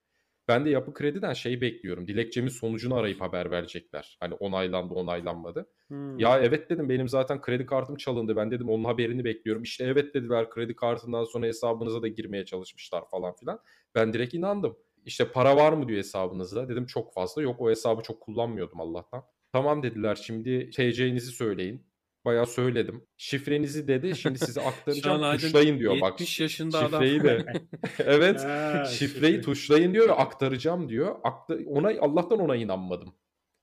Ben 0.48 0.64
de 0.64 0.70
yapı 0.70 0.94
krediden 0.94 1.32
şey 1.32 1.60
bekliyorum. 1.60 2.08
Dilekçemin 2.08 2.48
sonucunu 2.48 2.94
arayıp 2.94 3.20
haber 3.20 3.50
verecekler. 3.50 4.16
Hani 4.20 4.34
onaylandı 4.34 4.94
onaylanmadı. 4.94 5.70
Hmm. 5.88 6.18
Ya 6.18 6.38
evet 6.38 6.70
dedim 6.70 6.88
benim 6.88 7.08
zaten 7.08 7.40
kredi 7.40 7.66
kartım 7.66 7.96
çalındı. 7.96 8.36
Ben 8.36 8.50
dedim 8.50 8.68
onun 8.68 8.84
haberini 8.84 9.24
bekliyorum. 9.24 9.62
İşte 9.62 9.84
evet 9.84 10.14
dediler 10.14 10.50
kredi 10.50 10.76
kartından 10.76 11.24
sonra 11.24 11.46
hesabınıza 11.46 12.02
da 12.02 12.08
girmeye 12.08 12.44
çalışmışlar 12.44 13.08
falan 13.08 13.34
filan. 13.34 13.60
Ben 13.94 14.12
direkt 14.12 14.34
inandım. 14.34 14.76
İşte 15.04 15.32
para 15.32 15.56
var 15.56 15.72
mı 15.72 15.88
diyor 15.88 15.98
hesabınızda. 15.98 16.68
Dedim 16.68 16.86
çok 16.86 17.14
fazla. 17.14 17.42
Yok 17.42 17.60
o 17.60 17.70
hesabı 17.70 18.02
çok 18.02 18.20
kullanmıyordum 18.20 18.80
Allah'tan. 18.80 19.24
Tamam 19.54 19.82
dediler 19.82 20.14
şimdi 20.14 20.70
TC'nizi 20.70 21.32
söyleyin. 21.32 21.86
Bayağı 22.24 22.46
söyledim. 22.46 23.04
Şifrenizi 23.16 23.88
dedi. 23.88 24.16
Şimdi 24.16 24.38
size 24.38 24.60
Şu 24.60 24.66
an 24.66 25.22
aktaracağım. 25.22 25.38
Tuşlayın 25.38 25.78
diyor 25.78 26.00
bak. 26.00 26.20
70 26.20 26.40
yaşında 26.40 26.78
adam. 26.78 27.02
Şifreyi 27.02 27.22
de. 27.22 27.44
evet. 27.98 28.44
Ha, 28.44 28.84
Şifreyi 28.84 29.32
şifre. 29.32 29.40
tuşlayın 29.42 29.94
diyor 29.94 30.08
ve 30.08 30.12
aktaracağım 30.12 30.88
diyor. 30.88 31.16
Akta 31.24 31.58
ona 31.66 31.92
Allah'tan 32.00 32.38
ona 32.38 32.56
inanmadım. 32.56 33.14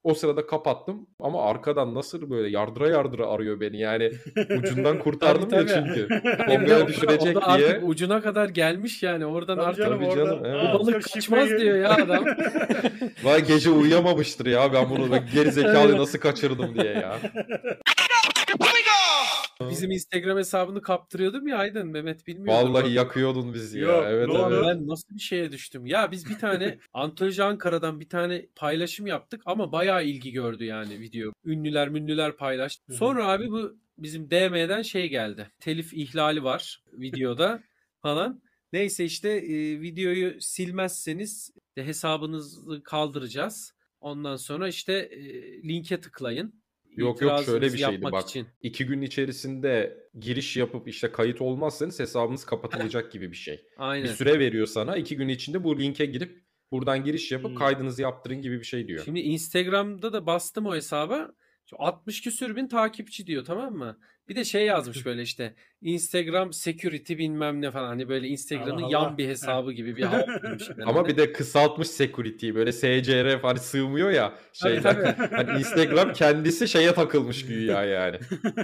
O 0.04 0.14
sırada 0.14 0.48
kapattım 0.48 1.08
ama 1.20 1.46
arkadan 1.46 1.96
nasıl 1.96 2.30
böyle 2.30 2.50
yardıra 2.50 2.90
yardıra 2.90 3.28
arıyor 3.28 3.60
beni 3.60 3.80
yani 3.80 4.12
ucundan 4.60 5.00
kurtardım 5.00 5.50
Tabii, 5.50 5.70
ya 5.72 5.76
tabii. 5.76 5.90
çünkü. 5.96 6.08
O- 6.84 6.88
düşürecek 6.88 7.38
o 7.38 7.42
da 7.42 7.58
diye. 7.58 7.68
artık 7.68 7.90
ucuna 7.90 8.22
kadar 8.22 8.50
gelmiş 8.50 9.04
yani. 9.04 9.26
Oradan 9.26 9.56
Tabii 9.58 9.68
artık 9.68 9.84
canım, 9.84 9.98
Tabii 10.00 10.10
orada- 10.10 10.26
canım, 10.26 10.46
evet. 10.46 10.70
Bu 10.74 10.80
balık 10.80 10.96
şifreyi- 10.96 11.14
kaçmaz 11.14 11.50
diyor 11.50 11.78
ya 11.78 11.90
adam. 11.90 12.26
Vay 13.24 13.46
gece 13.46 13.70
uyuyamamıştır 13.70 14.46
ya 14.46 14.74
ben 14.74 14.90
bunu 14.90 15.08
geri 15.34 15.52
zekalı 15.52 15.98
nasıl 15.98 16.20
kaçırdım 16.20 16.76
diye 16.76 16.94
ya. 16.94 17.16
Bizim 19.70 19.92
Instagram 19.92 20.38
hesabını 20.38 20.82
kaptırıyordum 20.82 21.48
ya 21.48 21.58
Aydın. 21.58 21.88
Mehmet 21.88 22.28
bilmiyordu. 22.28 22.52
Vallahi 22.52 22.94
yakıyordun 22.94 23.54
bizi 23.54 23.80
ya. 23.80 23.86
Yok, 23.86 24.06
evet 24.08 24.28
ne 24.28 24.38
evet. 24.38 24.64
Ben 24.68 24.88
nasıl 24.88 25.16
bir 25.16 25.20
şeye 25.20 25.52
düştüm? 25.52 25.86
Ya 25.86 26.12
biz 26.12 26.30
bir 26.30 26.40
tane 26.40 26.78
Antoloji 26.94 27.44
Ankara'dan 27.44 28.00
bir 28.00 28.10
tane 28.10 28.48
paylaşım 28.56 29.08
yaptık 29.08 29.42
ama 29.46 29.72
bayağı 29.72 30.06
ilgi 30.06 30.32
gördü 30.32 30.64
yani 30.64 31.00
video. 31.00 31.32
Ünlüler 31.46 31.90
münlüler 31.90 32.38
paylaştı. 32.38 32.94
Sonra 32.94 33.28
abi 33.28 33.52
bu 33.52 33.78
bizim 33.98 34.32
DM'den 34.32 34.82
şey 34.82 35.10
geldi. 35.10 35.52
Telif 35.60 35.94
ihlali 35.94 36.44
var 36.44 36.84
videoda 36.94 37.64
falan. 38.02 38.42
Neyse 38.74 39.06
işte 39.06 39.30
e, 39.30 39.82
videoyu 39.82 40.42
silmezseniz 40.42 41.52
de 41.78 41.86
hesabınızı 41.86 42.84
kaldıracağız. 42.84 43.74
Ondan 44.02 44.36
sonra 44.36 44.68
işte 44.68 44.94
e, 44.94 45.24
linke 45.64 46.00
tıklayın. 46.00 46.61
Yok, 46.96 47.22
yok, 47.22 47.44
şöyle 47.46 47.74
bir 47.74 47.78
şeydi 47.78 48.02
bak. 48.02 48.24
için. 48.24 48.48
İki 48.62 48.86
gün 48.86 49.02
içerisinde 49.02 49.98
giriş 50.20 50.58
yapıp 50.58 50.88
işte 50.88 51.12
kayıt 51.12 51.42
olmazsanız 51.42 52.00
hesabınız 52.00 52.46
kapatılacak 52.46 53.12
gibi 53.12 53.32
bir 53.32 53.36
şey. 53.38 53.66
Aynen. 53.78 54.04
Bir 54.04 54.10
süre 54.10 54.40
veriyor 54.40 54.68
sana. 54.68 54.98
iki 54.98 55.18
gün 55.18 55.28
içinde 55.28 55.64
bu 55.64 55.80
linke 55.80 56.06
girip 56.06 56.44
buradan 56.72 57.04
giriş 57.04 57.32
yapıp 57.32 57.52
Hmm. 57.52 57.58
kaydınızı 57.58 58.02
yaptırın 58.02 58.42
gibi 58.42 58.60
bir 58.60 58.66
şey 58.66 58.88
diyor. 58.88 59.06
Şimdi 59.06 59.20
Instagram'da 59.20 60.14
da 60.14 60.26
bastım 60.26 60.66
o 60.66 60.76
hesaba. 60.76 61.32
Şu 61.72 61.76
60 61.80 62.22
küsür 62.22 62.56
bin 62.56 62.68
takipçi 62.68 63.28
diyor 63.28 63.46
tamam 63.46 63.74
mı? 63.74 63.98
Bir 64.30 64.36
de 64.36 64.44
şey 64.44 64.66
yazmış 64.66 65.06
böyle 65.06 65.22
işte 65.22 65.56
Instagram 65.82 66.54
security 66.54 67.18
bilmem 67.18 67.62
ne 67.62 67.72
falan 67.72 67.88
hani 67.88 68.10
böyle 68.10 68.28
Instagram'ın 68.28 68.82
Allah 68.82 68.92
yan 68.92 69.02
Allah. 69.02 69.18
bir 69.18 69.28
hesabı 69.28 69.72
gibi 69.72 69.96
bir 69.98 70.06
Ama 70.86 71.08
bir 71.08 71.18
de 71.18 71.34
kısaltmış 71.34 71.88
security 71.88 72.54
böyle 72.54 72.72
SCR 72.72 73.40
hani 73.42 73.60
sığmıyor 73.60 74.12
ya 74.12 74.34
şeyden. 74.54 74.82
tabii. 74.82 75.36
Hani 75.36 75.60
Instagram 75.60 76.14
kendisi 76.14 76.68
şeye 76.68 76.94
takılmış 76.94 77.46
güya 77.46 77.84
yani. 77.84 78.18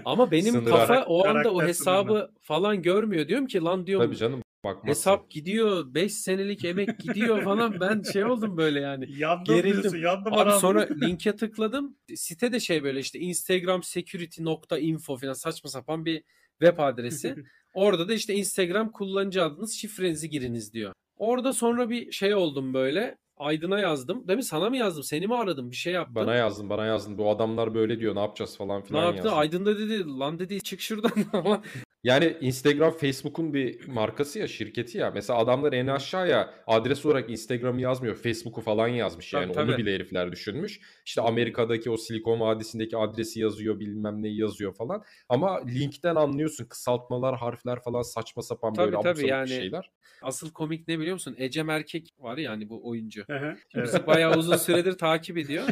Ama 0.05 0.31
benim 0.31 0.53
Sınıra. 0.53 0.75
kafa 0.75 1.05
o 1.05 1.27
anda 1.27 1.53
o 1.53 1.61
hesabı 1.61 2.31
falan 2.41 2.81
görmüyor. 2.81 3.27
Diyorum 3.27 3.47
ki 3.47 3.61
lan 3.61 3.87
diyorum 3.87 4.07
Tabii 4.07 4.17
canım 4.17 4.41
bakmazsın. 4.63 4.87
hesap 4.89 5.29
gidiyor 5.31 5.93
5 5.93 6.13
senelik 6.13 6.65
emek 6.65 6.99
gidiyor 6.99 7.43
falan 7.43 7.79
ben 7.79 8.01
şey 8.13 8.25
oldum 8.25 8.57
böyle 8.57 8.79
yani. 8.79 9.05
Yandım 9.17 9.55
Gerildim. 9.55 9.81
diyorsun. 9.81 9.99
Yandım 9.99 10.33
Abi 10.33 10.39
aram. 10.39 10.59
sonra 10.59 10.87
linke 11.01 11.35
tıkladım. 11.35 11.97
Site 12.15 12.51
de 12.51 12.59
şey 12.59 12.83
böyle 12.83 12.99
işte 12.99 13.19
Instagram 13.19 13.83
security.info 13.83 15.17
falan 15.17 15.33
saçma 15.33 15.69
sapan 15.69 16.05
bir 16.05 16.23
web 16.61 16.79
adresi. 16.79 17.35
Orada 17.73 18.07
da 18.07 18.13
işte 18.13 18.33
Instagram 18.33 18.91
kullanıcı 18.91 19.43
adınız 19.43 19.73
şifrenizi 19.73 20.29
giriniz 20.29 20.73
diyor. 20.73 20.93
Orada 21.17 21.53
sonra 21.53 21.89
bir 21.89 22.11
şey 22.11 22.35
oldum 22.35 22.73
böyle. 22.73 23.17
Aydın'a 23.37 23.79
yazdım. 23.79 24.27
Değil 24.27 24.37
mi? 24.37 24.43
Sana 24.43 24.69
mı 24.69 24.77
yazdım? 24.77 25.03
Seni 25.03 25.27
mi 25.27 25.35
aradım? 25.35 25.71
Bir 25.71 25.75
şey 25.75 25.93
yaptım. 25.93 26.15
Bana 26.15 26.35
yazdın 26.35 26.69
bana 26.69 26.85
yazdın. 26.85 27.17
Bu 27.17 27.29
adamlar 27.29 27.73
böyle 27.75 27.99
diyor 27.99 28.15
ne 28.15 28.19
yapacağız 28.19 28.57
falan 28.57 28.81
ne 28.81 28.85
filan 28.85 29.03
yaptı? 29.03 29.17
yazdın. 29.17 29.31
Aydın 29.31 29.65
da 29.65 29.79
dedi 29.79 30.05
lan 30.19 30.39
dedi 30.39 30.61
çık 30.63 30.81
şuradan 30.81 31.09
falan. 31.31 31.63
Yani 32.03 32.37
Instagram 32.41 32.91
Facebook'un 32.93 33.53
bir 33.53 33.87
markası 33.87 34.39
ya 34.39 34.47
şirketi 34.47 34.97
ya. 34.97 35.11
Mesela 35.11 35.39
adamlar 35.39 35.73
en 35.73 35.87
aşağıya 35.87 36.53
adres 36.67 37.05
olarak 37.05 37.29
Instagram'ı 37.29 37.81
yazmıyor. 37.81 38.15
Facebook'u 38.15 38.61
falan 38.61 38.87
yazmış 38.87 39.33
yani. 39.33 39.51
Tabii, 39.53 39.63
Onu 39.63 39.71
tabii. 39.71 39.81
bile 39.85 39.93
herifler 39.95 40.31
düşünmüş. 40.31 40.79
İşte 41.05 41.21
Amerika'daki 41.21 41.89
o 41.91 41.97
Silikon 41.97 42.39
Vadisi'ndeki 42.39 42.97
adresi 42.97 43.39
yazıyor 43.39 43.79
bilmem 43.79 44.23
neyi 44.23 44.39
yazıyor 44.39 44.73
falan. 44.73 45.03
Ama 45.29 45.65
linkten 45.65 46.15
anlıyorsun 46.15 46.65
kısaltmalar, 46.65 47.37
harfler 47.37 47.79
falan 47.83 48.01
saçma 48.01 48.41
sapan 48.43 48.73
Tabii, 48.73 48.85
böyle 48.85 48.95
abuk 48.95 49.03
tabii, 49.03 49.17
sabuk 49.17 49.29
yani- 49.29 49.49
şeyler. 49.49 49.91
Asıl 50.21 50.51
komik 50.51 50.87
ne 50.87 50.99
biliyor 50.99 51.13
musun? 51.13 51.35
Ecem 51.37 51.69
Erkek 51.69 52.13
var 52.19 52.37
ya 52.37 52.51
hani 52.51 52.69
bu 52.69 52.89
oyuncu. 52.89 53.25
Şimdi 53.71 53.89
evet. 53.93 54.07
bayağı 54.07 54.37
uzun 54.37 54.55
süredir 54.57 54.97
takip 54.97 55.37
ediyor. 55.37 55.63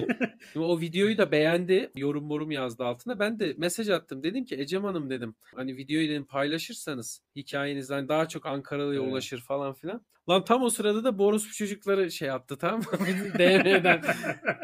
Şimdi 0.53 0.65
o 0.65 0.79
videoyu 0.79 1.17
da 1.17 1.31
beğendi. 1.31 1.91
Yorum 1.95 2.25
morum 2.25 2.51
yazdı 2.51 2.83
altına. 2.83 3.19
Ben 3.19 3.39
de 3.39 3.53
mesaj 3.57 3.89
attım. 3.89 4.23
Dedim 4.23 4.45
ki 4.45 4.55
Ecem 4.55 4.83
Hanım 4.83 5.09
dedim. 5.09 5.35
Hani 5.55 5.77
videoyu 5.77 6.09
dedim 6.09 6.25
paylaşırsanız 6.25 7.21
hikayenizden 7.35 8.09
daha 8.09 8.27
çok 8.27 8.45
Ankaralı'ya 8.45 9.01
Evet. 9.01 9.11
ulaşır 9.11 9.41
falan 9.41 9.73
filan. 9.73 10.01
Lan 10.29 10.43
tam 10.45 10.63
o 10.63 10.69
sırada 10.69 11.03
da 11.03 11.17
Boros 11.17 11.51
çocukları 11.51 12.11
şey 12.11 12.27
yaptı 12.27 12.57
tamam 12.57 12.79
mı? 12.79 12.85
DM'den. 13.39 14.01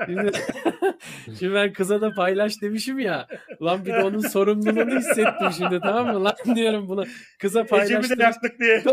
Şimdi, 0.05 0.31
şimdi 1.39 1.53
ben 1.53 1.73
kıza 1.73 2.01
da 2.01 2.13
paylaş 2.13 2.61
demişim 2.61 2.99
ya. 2.99 3.27
Lan 3.61 3.85
bir 3.85 3.93
de 3.93 4.03
onun 4.03 4.19
sorumluluğunu 4.19 4.99
hissettim 4.99 5.51
şimdi 5.57 5.79
tamam 5.79 6.15
mı? 6.15 6.23
Lan 6.23 6.55
diyorum 6.55 6.89
buna. 6.89 7.03
Kıza 7.39 7.61
Ecem'i 7.61 8.09
de 8.09 8.23
yaktık 8.23 8.59
diye. 8.59 8.83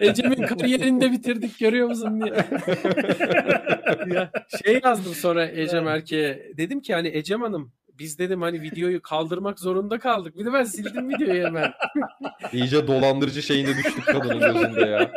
Ecem'in 0.00 0.46
kariyerini 0.46 1.00
de 1.00 1.12
bitirdik 1.12 1.58
görüyor 1.58 1.88
musun 1.88 2.20
diye. 2.20 2.34
ya, 4.14 4.30
şey 4.64 4.80
yazdım 4.84 5.14
sonra 5.14 5.46
Ecem 5.50 5.88
Erke'ye. 5.88 6.52
Dedim 6.56 6.80
ki 6.80 6.94
hani 6.94 7.08
Ecem 7.08 7.42
Hanım 7.42 7.72
biz 7.98 8.18
dedim 8.18 8.42
hani 8.42 8.62
videoyu 8.62 9.02
kaldırmak 9.02 9.58
zorunda 9.58 9.98
kaldık. 9.98 10.38
Bir 10.38 10.44
de 10.44 10.52
ben 10.52 10.64
sildim 10.64 11.08
videoyu 11.08 11.44
hemen. 11.46 11.72
İyice 12.52 12.86
dolandırıcı 12.86 13.42
şeyine 13.42 13.68
düştük 13.76 14.06
kadının 14.06 14.38
gözünde 14.54 14.80
ya. 14.80 15.10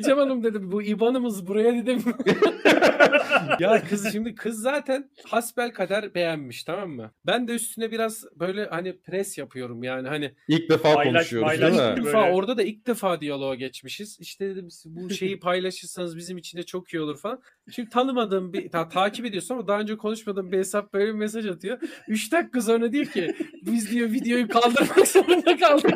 Ecem 0.00 0.18
Hanım 0.18 0.44
dedim 0.44 0.72
bu 0.72 0.82
IBAN'ımız 0.82 1.46
buraya 1.46 1.72
dedim. 1.74 2.04
ya 3.60 3.82
kız 3.88 4.12
şimdi 4.12 4.34
kız 4.34 4.60
zaten 4.60 5.10
hasbel 5.28 5.70
kadar 5.72 6.14
beğenmiş 6.14 6.64
tamam 6.64 6.90
mı? 6.90 7.10
Ben 7.26 7.48
de 7.48 7.52
üstüne 7.54 7.90
biraz 7.90 8.24
böyle 8.36 8.66
hani 8.66 8.98
pres 9.00 9.38
yapıyorum 9.38 9.82
yani 9.82 10.08
hani 10.08 10.34
İlk 10.48 10.70
defa 10.70 10.94
Paylaş, 10.94 11.12
konuşuyoruz 11.14 11.48
paylaş. 11.48 11.72
değil 11.78 11.90
İlk 11.90 11.98
mi? 11.98 12.04
defa 12.06 12.22
Böyle- 12.22 12.32
orada 12.32 12.56
da 12.56 12.62
ilk 12.62 12.86
defa 12.86 13.20
diyaloğa 13.20 13.54
geçmişiz. 13.54 14.18
İşte 14.20 14.48
dedim 14.48 14.68
bu 14.84 15.10
şeyi 15.10 15.38
paylaşırsanız 15.40 16.16
bizim 16.16 16.38
için 16.38 16.58
de 16.58 16.62
çok 16.62 16.94
iyi 16.94 17.00
olur 17.00 17.18
falan. 17.18 17.40
Şimdi 17.70 17.88
tanımadığım 17.90 18.52
bir 18.52 18.68
ta- 18.70 18.88
takip 18.88 19.26
ediyorsun 19.26 19.54
ama 19.54 19.68
daha 19.68 19.80
önce 19.80 19.96
konuşmadığım 19.96 20.52
bir 20.52 20.58
hesap 20.58 20.92
böyle 20.94 21.06
bir 21.06 21.12
mesaj 21.18 21.46
atıyor. 21.46 21.78
3 22.16 22.32
dakika 22.32 22.60
sonra 22.60 22.92
diyor 22.92 23.06
ki 23.06 23.34
biz 23.66 23.90
diyor 23.90 24.12
videoyu 24.12 24.48
kaldırmak 24.48 25.08
zorunda 25.08 25.56
kaldık. 25.56 25.94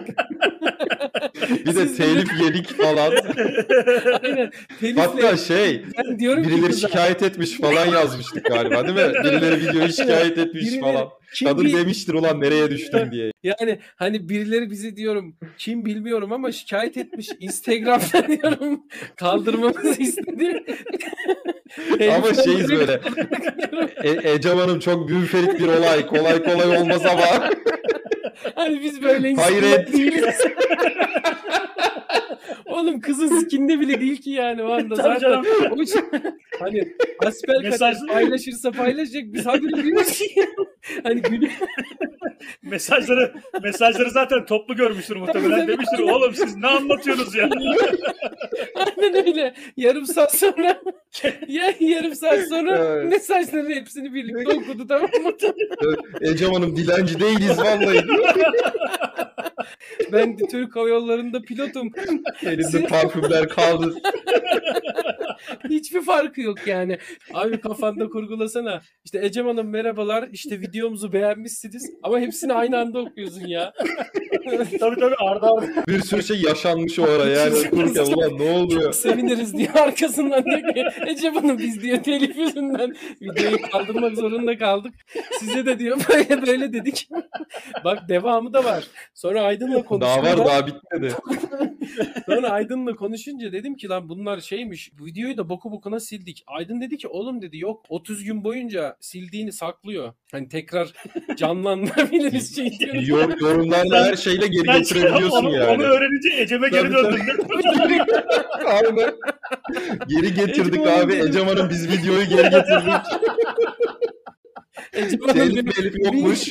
Bir 1.51 1.67
de 1.67 1.87
Siz- 1.87 1.97
telif 1.97 2.29
yedik 2.43 2.69
falan. 2.83 3.13
Aynen. 4.23 4.51
Hatta 4.97 5.17
Telifle 5.17 5.37
şey 5.37 5.83
ben 5.99 6.19
diyorum 6.19 6.43
ki 6.43 6.49
birileri 6.51 6.67
kıza, 6.71 6.89
şikayet 6.89 7.23
etmiş 7.23 7.51
falan 7.61 7.87
yazmıştık 7.87 8.45
galiba 8.47 8.83
değil 8.89 9.09
mi? 9.09 9.15
Birileri 9.25 9.61
videoyu 9.61 9.93
şikayet 9.93 10.39
etmiş 10.39 10.65
birileri- 10.65 10.81
falan. 10.81 11.09
Kim 11.35 11.49
Kadın 11.49 11.65
bil- 11.65 11.77
demiştir 11.77 12.15
ulan 12.15 12.41
nereye 12.41 12.71
düştün 12.71 13.11
diye. 13.13 13.33
Yani 13.43 13.79
hani 13.97 14.29
birileri 14.29 14.71
bizi 14.71 14.97
diyorum 14.97 15.37
kim 15.59 15.85
bilmiyorum 15.85 16.33
ama 16.33 16.53
şikayet 16.53 16.97
etmiş 16.97 17.29
Instagram'da 17.41 18.29
diyorum 18.43 18.83
kaldırmamızı 19.17 20.03
istedi. 20.03 20.65
Ama 22.17 22.35
şeyiz 22.35 22.69
böyle. 22.71 23.01
E, 24.03 24.33
Ecem 24.33 24.59
Hanım 24.59 24.81
çok 24.81 25.11
münferit 25.11 25.61
bir 25.61 25.69
olay. 25.69 26.07
Kolay 26.07 26.43
kolay 26.43 26.77
olmaz 26.79 27.03
ama. 27.07 27.51
Hani 28.55 28.81
biz 28.83 29.03
böyle 29.03 29.35
Hayret. 29.35 29.93
değiliz. 29.93 30.35
Oğlum 32.71 33.01
kızın 33.01 33.41
skinde 33.41 33.81
bile 33.81 34.01
değil 34.01 34.17
ki 34.17 34.31
yani 34.31 34.63
o 34.63 34.73
anda 34.73 34.95
Tabii 35.03 35.21
zaten. 35.21 35.43
canım. 35.43 35.47
O 35.73 35.87
şey- 35.87 36.03
hani 36.59 36.93
kadar 37.47 37.65
Mesaj- 37.65 38.07
paylaşırsa 38.13 38.71
paylaşacak 38.71 39.23
biz 39.25 39.47
haberi 39.47 39.73
biliyoruz 39.73 40.19
ki. 40.19 40.35
hani 41.03 41.23
gülü 41.23 41.49
mesajları 42.63 43.33
mesajları 43.63 44.11
zaten 44.11 44.47
toplu 44.47 44.77
görmüştür 44.77 45.17
muhtemelen. 45.17 45.69
Demiştir 45.69 45.99
oğlum 45.99 46.35
siz 46.35 46.57
ne 46.57 46.67
anlatıyorsunuz 46.67 47.35
ya? 47.35 47.51
Aynen 48.75 49.27
öyle. 49.27 49.55
Yarım 49.77 50.07
saat 50.07 50.35
sonra 50.37 50.81
ya 51.49 51.75
yarım 51.81 52.15
saat 52.15 52.49
sonra 52.49 52.79
Evet. 52.79 53.11
mesajların 53.11 53.71
hepsini 53.71 54.15
birlikte 54.15 54.55
okudu 54.55 54.87
tamam 54.87 55.11
mı? 55.23 55.33
Ecem 56.21 56.53
Hanım 56.53 56.77
dilenci 56.77 57.21
değiliz 57.21 57.59
vallahi. 57.59 58.01
Ben 60.13 60.39
de 60.39 60.47
Türk 60.49 60.77
Hava 60.77 60.89
Yolları'nda 60.89 61.43
pilotum. 61.43 61.91
Elimde 62.43 62.85
parfümler 62.87 63.49
kaldı. 63.49 63.95
Hiçbir 65.71 66.03
farkı 66.03 66.41
yok 66.41 66.67
yani. 66.67 66.99
Abi 67.35 67.61
kafanda 67.61 68.09
kurgulasana. 68.09 68.81
İşte 69.05 69.25
Ecem 69.27 69.47
Hanım 69.47 69.69
merhabalar. 69.69 70.29
İşte 70.33 70.61
videomuzu 70.61 71.13
beğenmişsiniz. 71.13 71.91
Ama 72.03 72.19
hepsini 72.31 72.53
aynı 72.53 72.79
anda 72.79 72.99
okuyorsun 72.99 73.47
ya. 73.47 73.73
tabii 74.81 75.01
tabii 75.01 75.15
arda 75.15 75.47
arda. 75.47 75.87
Bir 75.89 76.01
sürü 76.01 76.23
şey 76.23 76.41
yaşanmış 76.41 76.99
o 76.99 77.05
ara 77.05 77.25
yani. 77.27 77.71
Kurken 77.71 78.05
ulan 78.05 78.39
ne 78.39 78.51
oluyor? 78.51 78.83
Çok 78.83 78.95
seviniriz 78.95 79.57
diye 79.57 79.73
arkasından 79.73 80.45
diyor 80.45 80.75
ki 80.75 80.85
Ecem 81.07 81.35
Hanım 81.35 81.59
biz 81.59 81.83
diyor 81.83 82.03
telif 82.03 82.37
yüzünden 82.37 82.97
videoyu 83.23 83.57
kaldırmak 83.73 84.17
zorunda 84.17 84.59
kaldık. 84.59 84.95
Size 85.41 85.67
de 85.67 85.79
diyor 85.79 85.99
böyle 86.09 86.47
böyle 86.47 86.73
dedik. 86.73 87.09
Bak 87.85 88.09
devamı 88.09 88.53
da 88.53 88.65
var. 88.65 88.85
Sonra 89.15 89.43
Aydın'la 89.43 89.83
konuşunca 89.83 90.23
Daha 90.23 90.39
var 90.39 90.47
daha 90.47 90.67
bitmedi. 90.67 91.15
Sonra 92.27 92.51
Aydın'la 92.51 92.95
konuşunca 92.95 93.53
dedim 93.53 93.77
ki 93.77 93.89
lan 93.89 94.09
bunlar 94.09 94.41
şeymiş 94.41 94.93
videoyu 95.01 95.37
da 95.37 95.49
boku 95.49 95.73
bokuna 95.73 96.01
sildik. 96.01 96.45
Aydın 96.47 96.81
dedi 96.81 96.97
ki 96.97 97.09
oğlum 97.09 97.43
dedi 97.43 97.59
yok 97.59 97.87
30 97.89 98.25
gün 98.25 98.45
boyunca 98.45 98.97
sildiğini 99.01 99.53
saklıyor. 99.53 100.13
Hani 100.33 100.49
tekrar 100.49 100.93
canlandırabiliriz 101.37 102.20
şey 102.55 102.79
diyor. 102.79 102.95
Yor, 102.95 103.41
yorumlarla 103.41 104.05
her 104.05 104.17
şeyle 104.17 104.47
geri 104.47 104.67
Ben 104.69 104.79
getirebiliyorsun 104.79 105.45
onu, 105.45 105.55
yani. 105.57 105.71
onu 105.71 105.83
öğrenince 105.83 106.43
Ecem'e 106.43 106.69
geri 106.69 106.93
döndüm. 106.93 107.21
Aynen. 108.67 109.15
Geri 110.09 110.35
getirdik 110.35 110.81
Ecem 110.81 110.99
abi. 111.05 111.15
Ecem 111.15 111.47
Hanım 111.47 111.71
biz 111.71 111.89
videoyu 111.89 112.25
geri 112.29 112.51
getirdik. 112.51 112.95
Ecem 114.93 115.21
Hanım 115.21 115.35
Telif 115.35 115.57
bir- 115.57 115.83
melif 115.83 115.95
yokmuş. 116.05 116.49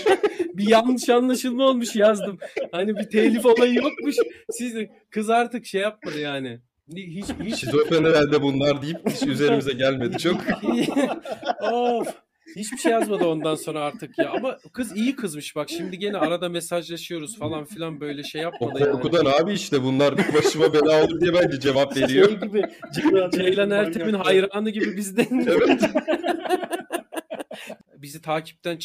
bir 0.54 0.68
yanlış 0.70 1.10
anlaşılma 1.10 1.64
olmuş 1.64 1.96
yazdım. 1.96 2.38
Hani 2.72 2.98
bir 2.98 3.04
telif 3.10 3.46
olayı 3.46 3.76
yokmuş. 3.76 4.16
Siz 4.52 4.74
kız 5.12 5.30
artık 5.30 5.66
şey 5.66 5.82
yapmadı 5.82 6.20
yani. 6.20 6.60
Hiç 6.96 7.26
hiç 7.44 7.56
Şizofren 7.56 8.04
herhalde 8.06 8.42
bunlar 8.42 8.82
deyip 8.82 8.98
hiç 9.10 9.24
üzerimize 9.28 9.74
gelmedi 9.74 10.18
çok. 10.18 10.36
of. 11.72 12.08
Hiçbir 12.56 12.78
şey 12.78 12.92
yazmadı 12.92 13.26
ondan 13.26 13.56
sonra 13.56 13.80
artık 13.80 14.18
ya. 14.20 14.32
Ama 14.32 14.58
kız 14.74 14.96
iyi 14.98 15.16
kızmış 15.16 15.56
bak. 15.56 15.70
Şimdi 15.70 16.00
gene 16.00 16.18
arada 16.18 16.50
mesajlaşıyoruz 16.50 17.38
falan 17.40 17.66
filan 17.66 18.00
böyle 18.00 18.24
şey 18.24 18.42
O 18.42 18.44
yapmadı 18.44 18.80
yani. 18.80 18.92
korkudan 18.92 19.26
abi 19.26 19.54
işte 19.54 19.84
bunlar 19.84 20.18
başıma 20.34 20.74
bela 20.74 21.04
olur 21.06 21.22
diye 21.22 21.34
bence 21.34 21.60
cevap 21.60 21.98
veriyor. 21.98 22.28
Şey 22.30 22.38
gibi 22.40 22.60
Ce- 22.96 23.38
Ceylan 23.38 23.72
Ertem'in 23.72 24.14
hayranı 24.14 24.70
gibi 24.70 24.98
bizden 24.98 25.46
Evet. 25.48 25.82
bizi 27.98 28.22
takipten 28.22 28.78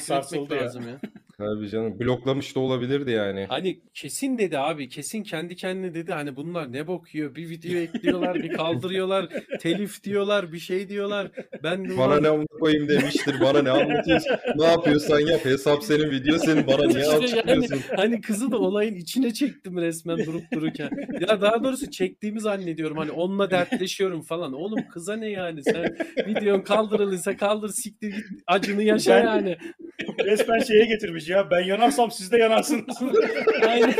sarsıldı 0.00 0.54
ya. 0.54 0.62
lazım 0.62 0.82
ya. 0.88 1.00
Abi 1.38 1.68
canım 1.70 2.00
bloklamış 2.00 2.56
da 2.56 2.60
olabilirdi 2.60 3.10
yani. 3.10 3.46
Hani 3.48 3.80
kesin 3.94 4.38
dedi 4.38 4.58
abi 4.58 4.88
kesin 4.88 5.22
kendi 5.22 5.56
kendine 5.56 5.94
dedi 5.94 6.12
hani 6.12 6.36
bunlar 6.36 6.72
ne 6.72 6.86
bok 6.86 7.14
yiyor 7.14 7.34
bir 7.34 7.48
video 7.48 7.78
ekliyorlar 7.78 8.34
bir 8.34 8.52
kaldırıyorlar 8.52 9.28
telif 9.60 10.04
diyorlar 10.04 10.52
bir 10.52 10.58
şey 10.58 10.88
diyorlar 10.88 11.30
ben 11.62 11.88
de 11.88 11.98
Bana 11.98 12.20
ne 12.20 12.28
amına 12.28 12.46
koyayım 12.60 12.88
demiştir. 12.88 13.40
Bana 13.40 13.62
ne 13.62 13.70
anlatıyorsun? 13.70 14.30
Ne 14.56 14.64
yapıyorsan 14.64 15.20
yap. 15.20 15.44
Hesap 15.44 15.84
senin 15.84 16.10
video 16.10 16.38
senin. 16.38 16.66
Bana 16.66 16.86
niye 16.86 17.06
açıklıyorsun? 17.06 17.80
Hani 17.96 18.20
kızı 18.20 18.50
da 18.50 18.58
olayın 18.58 18.94
içine 18.94 19.34
çektim 19.34 19.76
resmen 19.76 20.18
durup 20.18 20.42
dururken. 20.52 20.90
Ya 21.20 21.40
daha 21.40 21.64
doğrusu 21.64 21.90
çektiğimi 21.90 22.40
zannediyorum. 22.40 22.96
Hani 22.96 23.10
onunla 23.10 23.50
dertleşiyorum 23.50 24.22
falan. 24.22 24.52
Oğlum 24.52 24.88
kıza 24.88 25.16
ne 25.16 25.30
yani? 25.30 25.64
Sen 25.64 25.96
videon 26.26 26.60
kaldırılırsa 26.60 27.36
kaldır 27.36 27.68
siktir 27.68 28.08
git 28.08 28.24
acını 28.46 28.82
yaşa 28.82 29.10
Ben- 29.10 29.24
yani. 29.24 29.56
Resmen 30.24 30.58
şeye 30.58 30.84
getirmiş 30.84 31.28
ya. 31.28 31.50
Ben 31.50 31.60
yanarsam 31.60 32.10
siz 32.10 32.32
de 32.32 32.38
yanarsınız. 32.38 33.02
Aynen. 33.68 33.94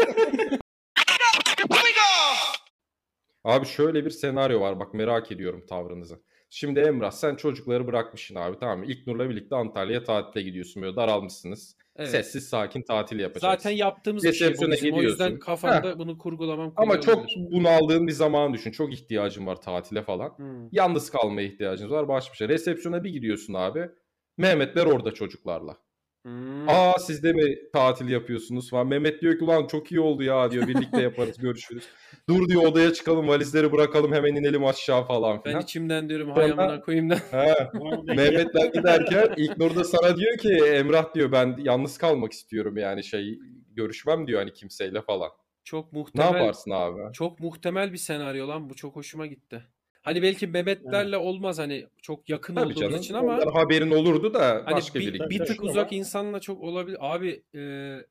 Abi 3.44 3.66
şöyle 3.66 4.04
bir 4.04 4.10
senaryo 4.10 4.60
var 4.60 4.80
bak 4.80 4.94
merak 4.94 5.32
ediyorum 5.32 5.66
tavrınızı. 5.68 6.20
Şimdi 6.50 6.80
Emrah 6.80 7.10
sen 7.10 7.36
çocukları 7.36 7.86
bırakmışsın 7.86 8.34
abi 8.34 8.58
tamam 8.58 8.78
mı? 8.78 8.86
İlknur'la 8.86 9.30
birlikte 9.30 9.56
Antalya'ya 9.56 10.04
tatile 10.04 10.42
gidiyorsun 10.42 10.82
böyle 10.82 10.96
daralmışsınız. 10.96 11.76
Evet. 11.96 12.10
Sessiz 12.10 12.48
sakin 12.48 12.82
tatil 12.82 13.18
yapacaksın. 13.18 13.48
Zaten 13.48 13.70
yaptığımız 13.70 14.24
bir 14.24 14.32
şey 14.32 14.48
bu 14.58 14.70
bizim. 14.70 14.94
O 14.94 15.02
yüzden 15.02 15.26
gidiyorsun. 15.26 15.38
kafamda 15.38 15.98
bunu 15.98 16.18
kurgulamam 16.18 16.72
Ama 16.76 17.00
çok 17.00 17.26
bunaldığın 17.36 18.06
bir 18.06 18.12
zaman 18.12 18.54
düşün. 18.54 18.70
Çok 18.70 18.92
ihtiyacın 18.92 19.46
var 19.46 19.60
tatile 19.60 20.02
falan. 20.02 20.38
Hmm. 20.38 20.68
Yalnız 20.72 21.10
kalmaya 21.10 21.46
ihtiyacınız 21.46 21.90
var 21.90 22.08
baş 22.08 22.30
başa. 22.30 22.48
Resepsiyona 22.48 23.04
bir 23.04 23.10
gidiyorsun 23.10 23.54
abi. 23.54 23.90
Mehmetler 24.36 24.86
orada 24.86 25.14
çocuklarla. 25.14 25.76
Hmm. 26.24 26.68
Aa 26.68 26.98
siz 26.98 27.22
de 27.22 27.32
mi 27.32 27.56
tatil 27.72 28.08
yapıyorsunuz 28.08 28.70
falan. 28.70 28.86
Mehmet 28.86 29.22
diyor 29.22 29.38
ki 29.38 29.44
ulan 29.44 29.66
çok 29.66 29.92
iyi 29.92 30.00
oldu 30.00 30.22
ya 30.22 30.50
diyor. 30.50 30.68
Birlikte 30.68 31.02
yaparız 31.02 31.38
görüşürüz. 31.38 31.84
Dur 32.28 32.48
diyor 32.48 32.62
odaya 32.62 32.92
çıkalım 32.92 33.28
valizleri 33.28 33.72
bırakalım 33.72 34.12
hemen 34.12 34.34
inelim 34.34 34.64
aşağı 34.64 35.04
falan 35.06 35.36
Ben 35.36 35.42
filan. 35.42 35.62
içimden 35.62 36.08
diyorum 36.08 36.30
hay 36.30 36.50
amına 36.50 36.80
koyayım 36.80 37.10
da. 37.10 37.18
Ha, 37.30 37.54
Mehmetler 38.06 38.66
giderken 38.72 39.34
İlknur 39.36 39.74
da 39.76 39.84
sana 39.84 40.16
diyor 40.16 40.38
ki 40.38 40.48
Emrah 40.64 41.14
diyor 41.14 41.32
ben 41.32 41.56
yalnız 41.58 41.98
kalmak 41.98 42.32
istiyorum 42.32 42.76
yani 42.76 43.04
şey 43.04 43.38
görüşmem 43.70 44.26
diyor 44.26 44.40
hani 44.40 44.52
kimseyle 44.52 45.02
falan. 45.02 45.30
Çok 45.64 45.92
Ne 45.92 45.98
muhtemel. 45.98 46.32
yaparsın 46.34 46.70
abi? 46.70 47.12
Çok 47.12 47.40
muhtemel 47.40 47.92
bir 47.92 47.98
senaryo 47.98 48.48
lan 48.48 48.70
bu 48.70 48.74
çok 48.74 48.96
hoşuma 48.96 49.26
gitti. 49.26 49.64
Hani 50.04 50.22
belki 50.22 50.46
Mehmetlerle 50.46 51.16
olmaz 51.16 51.58
hani 51.58 51.86
çok 52.02 52.28
yakın 52.28 52.54
Tabii 52.54 52.64
olduğumuz 52.66 52.80
canım. 52.80 52.96
için 53.00 53.14
ama 53.14 53.32
Ondan 53.34 53.52
haberin 53.52 53.90
olurdu 53.90 54.34
da 54.34 54.62
hani 54.64 54.74
başka 54.76 55.00
bir, 55.00 55.14
biri. 55.14 55.30
bir 55.30 55.38
tık 55.38 55.56
Tabii. 55.56 55.66
uzak 55.66 55.92
insanla 55.92 56.40
çok 56.40 56.60
olabilir. 56.62 56.98
Abi 57.00 57.42
e, 57.54 57.60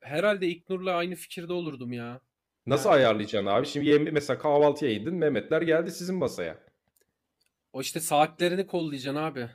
herhalde 0.00 0.46
İknur'la 0.48 0.94
aynı 0.96 1.14
fikirde 1.14 1.52
olurdum 1.52 1.92
ya. 1.92 2.20
Nasıl 2.66 2.90
ayarlayacaksın 2.90 3.46
abi? 3.50 3.66
Şimdi 3.66 3.86
yem- 3.88 4.10
mesela 4.12 4.38
kahvaltıya 4.38 4.92
indin 4.92 5.14
Mehmetler 5.14 5.62
geldi 5.62 5.90
sizin 5.90 6.14
masaya. 6.16 6.58
O 7.72 7.80
işte 7.80 8.00
saatlerini 8.00 8.66
kollayacaksın 8.66 9.20
abi. 9.22 9.48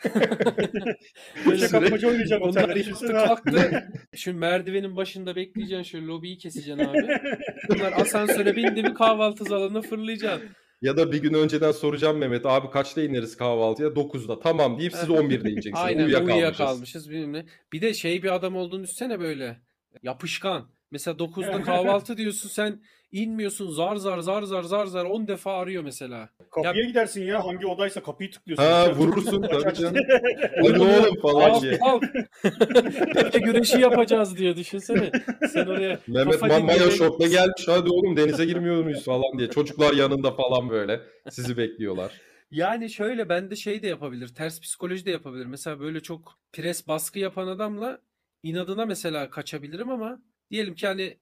Kapmaca 1.70 2.08
oynayacaksın 2.08 2.40
Bunlar 2.40 2.48
otelde. 2.48 2.60
yattı 2.60 2.74
Düşünsene. 2.74 3.12
kalktı. 3.12 3.88
Şu 4.16 4.34
merdivenin 4.34 4.96
başında 4.96 5.36
bekleyeceksin 5.36 5.82
şöyle 5.82 6.06
lobiyi 6.06 6.38
keseceksin 6.38 6.84
abi. 6.84 6.98
Bunlar 7.68 7.92
asansöre 7.92 8.56
bindi 8.56 8.82
mi 8.82 8.94
kahvaltı 8.94 9.44
salonuna 9.44 9.82
fırlayacaksın. 9.82 10.48
Ya 10.82 10.96
da 10.96 11.12
bir 11.12 11.22
gün 11.22 11.34
önceden 11.34 11.72
soracağım 11.72 12.18
Mehmet 12.18 12.46
abi 12.46 12.70
kaçta 12.70 13.02
ineriz 13.02 13.36
kahvaltıya? 13.36 13.88
9'da. 13.88 14.40
Tamam 14.40 14.78
deyip 14.78 14.92
siz 14.92 15.08
11'de 15.08 15.50
ineceksiniz. 15.50 15.78
Aynen 15.78 16.04
Uyuyakalmışız. 16.04 16.34
uyuyakalmışız 16.36 17.10
bilmem 17.10 17.32
ne. 17.32 17.46
Bir 17.72 17.80
de 17.82 17.94
şey 17.94 18.22
bir 18.22 18.34
adam 18.34 18.56
olduğunu 18.56 18.82
düşünsene 18.82 19.20
böyle. 19.20 19.60
Yapışkan. 20.02 20.70
Mesela 20.90 21.16
9'da 21.16 21.62
kahvaltı 21.62 22.16
diyorsun 22.16 22.48
sen 22.48 22.80
inmiyorsun 23.12 23.70
zar 23.70 23.96
zar 23.96 24.18
zar 24.18 24.42
zar 24.42 24.62
zar 24.62 24.86
zar 24.86 25.04
10 25.04 25.28
defa 25.28 25.52
arıyor 25.52 25.82
mesela. 25.84 26.28
Kapıya 26.50 26.84
gidersin 26.86 27.24
ya. 27.24 27.44
Hangi 27.44 27.66
odaysa 27.66 28.02
kapıyı 28.02 28.30
tıklıyorsun. 28.30 28.64
Ha 28.64 28.94
vurursun 28.94 29.42
tabii 29.42 29.74
canım. 29.74 29.94
Hadi 30.62 30.78
oğlum 30.80 31.20
falan 31.22 31.50
Al 31.50 31.62
diye. 31.62 31.78
al. 31.80 32.00
Tepe 33.14 33.38
güreşi 33.38 33.80
yapacağız 33.80 34.38
diyor 34.38 34.56
düşünsene. 34.56 35.10
Sen 35.52 35.66
oraya 35.66 35.98
Mehmet 36.06 36.32
kafa 36.40 36.46
Ma- 36.46 36.62
Maya 36.62 36.78
dinlemeye- 36.78 36.90
şortla 36.98 37.26
gelmiş 37.26 37.68
hadi 37.68 37.90
oğlum 37.90 38.16
denize 38.16 38.44
girmiyor 38.44 38.84
muyuz 38.84 39.04
falan 39.04 39.38
diye. 39.38 39.50
Çocuklar 39.50 39.92
yanında 39.94 40.30
falan 40.30 40.70
böyle. 40.70 41.00
Sizi 41.30 41.56
bekliyorlar. 41.56 42.20
Yani 42.50 42.90
şöyle 42.90 43.28
bende 43.28 43.56
şey 43.56 43.82
de 43.82 43.86
yapabilir. 43.88 44.28
Ters 44.34 44.60
psikoloji 44.60 45.06
de 45.06 45.10
yapabilir. 45.10 45.46
Mesela 45.46 45.80
böyle 45.80 46.00
çok 46.00 46.38
pres 46.52 46.88
baskı 46.88 47.18
yapan 47.18 47.46
adamla 47.46 47.98
inadına 48.42 48.86
mesela 48.86 49.30
kaçabilirim 49.30 49.90
ama 49.90 50.22
diyelim 50.50 50.74
ki 50.74 50.86
hani 50.86 51.16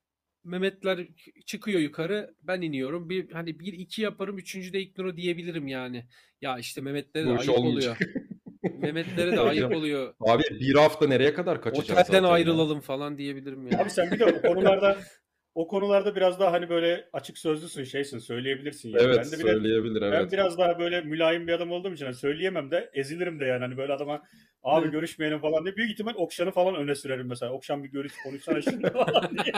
Mehmetler 0.44 1.06
çıkıyor 1.46 1.80
yukarı 1.80 2.34
ben 2.42 2.60
iniyorum. 2.60 3.10
Bir 3.10 3.30
hani 3.30 3.60
bir 3.60 3.72
iki 3.72 4.02
yaparım 4.02 4.38
üçüncüde 4.38 4.80
ignore 4.80 5.16
diyebilirim 5.16 5.68
yani. 5.68 6.06
Ya 6.40 6.58
işte 6.58 6.80
Mehmetlere 6.80 7.26
de 7.26 7.30
Bu 7.30 7.38
ayıp 7.38 7.58
oluyor. 7.58 7.96
Mehmetlere 8.78 9.32
de 9.32 9.40
ayıp 9.40 9.76
oluyor. 9.76 10.14
Abi 10.20 10.42
bir 10.50 10.74
hafta 10.74 11.06
nereye 11.06 11.34
kadar 11.34 11.62
kaçacağız 11.62 11.90
Otelden 11.90 12.02
zaten 12.02 12.22
ya? 12.22 12.28
ayrılalım 12.28 12.80
falan 12.80 13.18
diyebilirim 13.18 13.66
yani. 13.66 13.82
Abi 13.82 13.90
sen 13.90 14.10
bir 14.10 14.18
de 14.18 14.24
o 14.24 14.42
konularda 14.42 14.98
o 15.58 15.66
konularda 15.66 16.16
biraz 16.16 16.40
daha 16.40 16.52
hani 16.52 16.68
böyle 16.68 17.04
açık 17.12 17.38
sözlüsün 17.38 17.84
şeysin 17.84 18.18
söyleyebilirsin. 18.18 18.88
Yani. 18.88 19.02
Evet 19.02 19.16
ben 19.16 19.24
de 19.24 19.32
bir 19.32 19.44
de- 19.48 19.52
söyleyebilir 19.52 20.00
Ben 20.00 20.12
evet. 20.12 20.32
biraz 20.32 20.58
daha 20.58 20.78
böyle 20.78 21.00
mülayim 21.00 21.46
bir 21.48 21.52
adam 21.52 21.70
olduğum 21.72 21.92
için 21.92 22.04
hani 22.04 22.14
söyleyemem 22.14 22.70
de 22.70 22.90
ezilirim 22.94 23.40
de 23.40 23.44
yani 23.44 23.60
hani 23.60 23.76
böyle 23.76 23.92
adama 23.92 24.22
abi 24.62 24.82
Evet. 24.82 24.92
görüşmeyelim 24.92 25.38
falan 25.40 25.64
diye 25.64 25.76
büyük 25.76 25.90
ihtimal 25.90 26.14
Okşan'ı 26.16 26.50
falan 26.50 26.74
öne 26.74 26.94
sürerim 26.94 27.26
mesela. 27.28 27.52
Okşan 27.52 27.84
bir 27.84 27.88
görüş 27.88 28.12
konuşsana 28.24 28.62
şimdi 28.62 28.90
falan 28.90 29.30
diye. 29.30 29.54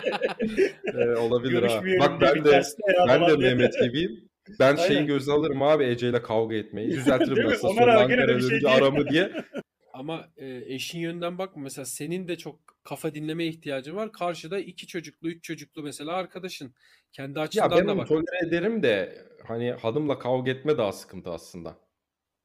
Ee, 0.95 1.17
olabilir 1.17 1.63
ha. 1.63 1.83
Bak 2.01 2.21
ben 2.21 2.45
de 2.45 2.63
ben 3.09 3.29
de. 3.29 3.37
Mehmet 3.37 3.81
gibiyim. 3.83 4.29
Ben 4.61 4.77
şeyi 4.77 4.89
Aynen. 4.89 5.07
göze 5.07 5.33
alırım 5.33 5.63
abi 5.63 5.85
Ece 5.85 6.09
ile 6.09 6.23
kavga 6.23 6.57
etmeyi. 6.57 6.91
Düzeltirim 6.91 7.45
nasıl 7.47 7.69
sonra 7.69 7.95
ara- 7.95 8.05
gene 8.05 8.19
de 8.19 8.23
Ankara 8.23 8.39
bir 8.39 8.61
şey 8.61 8.71
aramı 8.71 9.09
diye. 9.09 9.31
ama 10.01 10.29
e, 10.37 10.63
eşin 10.75 10.99
yönünden 10.99 11.39
bakma. 11.39 11.63
Mesela 11.63 11.85
senin 11.85 12.29
de 12.29 12.37
çok 12.37 12.59
kafa 12.85 13.15
dinleme 13.15 13.47
ihtiyacın 13.47 13.97
var. 13.97 14.13
Karşıda 14.13 14.59
iki 14.59 14.87
çocuklu, 14.87 15.29
üç 15.29 15.45
çocuklu 15.45 15.83
mesela 15.83 16.13
arkadaşın. 16.13 16.75
Kendi 17.13 17.39
Ya 17.53 17.71
ben 17.71 17.89
da 17.89 17.97
bak. 17.97 18.09
tolere 18.09 18.49
ederim 18.49 18.83
de 18.83 19.25
hani 19.47 19.71
hanımla 19.71 20.19
kavga 20.19 20.51
etme 20.51 20.79
daha 20.79 20.93
sıkıntı 20.93 21.31
aslında. 21.31 21.79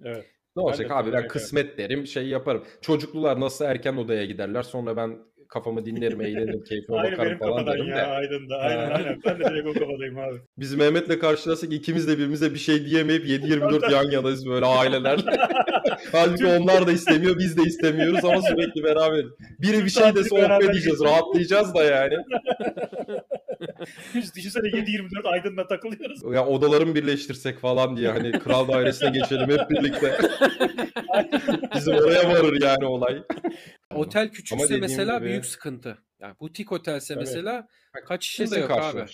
Evet. 0.03 0.25
Ne 0.55 0.61
olacak 0.61 0.89
de 0.89 0.93
abi 0.93 1.07
ben 1.07 1.17
ederim. 1.17 1.27
kısmet 1.27 1.77
derim 1.77 2.07
şey 2.07 2.27
yaparım. 2.27 2.63
Çocuklular 2.81 3.39
nasıl 3.39 3.65
erken 3.65 3.97
odaya 3.97 4.25
giderler 4.25 4.63
sonra 4.63 4.97
ben 4.97 5.19
kafamı 5.49 5.85
dinlerim 5.85 6.21
eğlenirim 6.25 6.63
keyfime 6.63 6.97
Aynı 6.97 7.11
bakarım 7.11 7.29
benim 7.29 7.39
falan 7.39 7.67
derim 7.67 7.87
ya 7.87 7.95
de. 7.95 8.01
Aynen 8.01 8.49
Ha. 8.49 8.57
aynen. 8.57 9.21
Ben 9.25 9.39
de 9.39 9.43
direkt 9.45 9.67
o 9.67 9.73
kafadayım 9.73 10.17
abi. 10.17 10.37
Biz 10.57 10.75
Mehmet'le 10.75 11.19
karşılaşsak 11.19 11.73
ikimiz 11.73 12.07
de 12.07 12.11
birbirimize 12.13 12.53
bir 12.53 12.59
şey 12.59 12.85
diyemeyip 12.85 13.25
7-24 13.25 13.91
yan 13.93 14.11
yanayız 14.11 14.45
böyle 14.49 14.65
aileler. 14.65 15.19
Halbuki 16.11 16.45
onlar 16.45 16.87
da 16.87 16.91
istemiyor 16.91 17.39
biz 17.39 17.57
de 17.57 17.61
istemiyoruz 17.63 18.25
ama 18.25 18.41
sürekli 18.41 18.83
beraber. 18.83 19.25
Biri 19.61 19.85
bir 19.85 19.89
şey 19.89 20.15
dese 20.15 20.35
oh 20.35 20.71
diyeceğiz 20.71 21.03
rahatlayacağız 21.03 21.75
da 21.75 21.83
yani. 21.83 22.15
Biz 24.15 24.35
düşünsene 24.35 24.67
7-24 24.67 25.27
Aydın'da 25.27 25.67
takılıyoruz. 25.67 26.19
Ya 26.33 26.45
odalarımı 26.45 26.95
birleştirsek 26.95 27.59
falan 27.59 27.97
diye 27.97 28.09
hani 28.09 28.31
kral 28.31 28.67
dairesine 28.67 29.09
geçelim 29.09 29.49
hep 29.49 29.69
birlikte. 29.69 30.17
Bizim 31.75 31.93
oraya 31.93 32.29
varır 32.29 32.61
yani 32.61 32.85
olay. 32.85 33.23
Otel 33.93 34.31
küçükse 34.31 34.77
mesela 34.77 35.17
gibi- 35.17 35.25
büyük 35.29 35.45
sıkıntı. 35.45 35.97
Yani 36.19 36.35
butik 36.39 36.71
otelse 36.71 37.13
Tabii. 37.13 37.23
mesela 37.25 37.67
kaçışın 38.05 38.43
da 38.43 38.49
Kesin 38.49 38.61
yok 38.61 38.71
abi. 38.71 39.05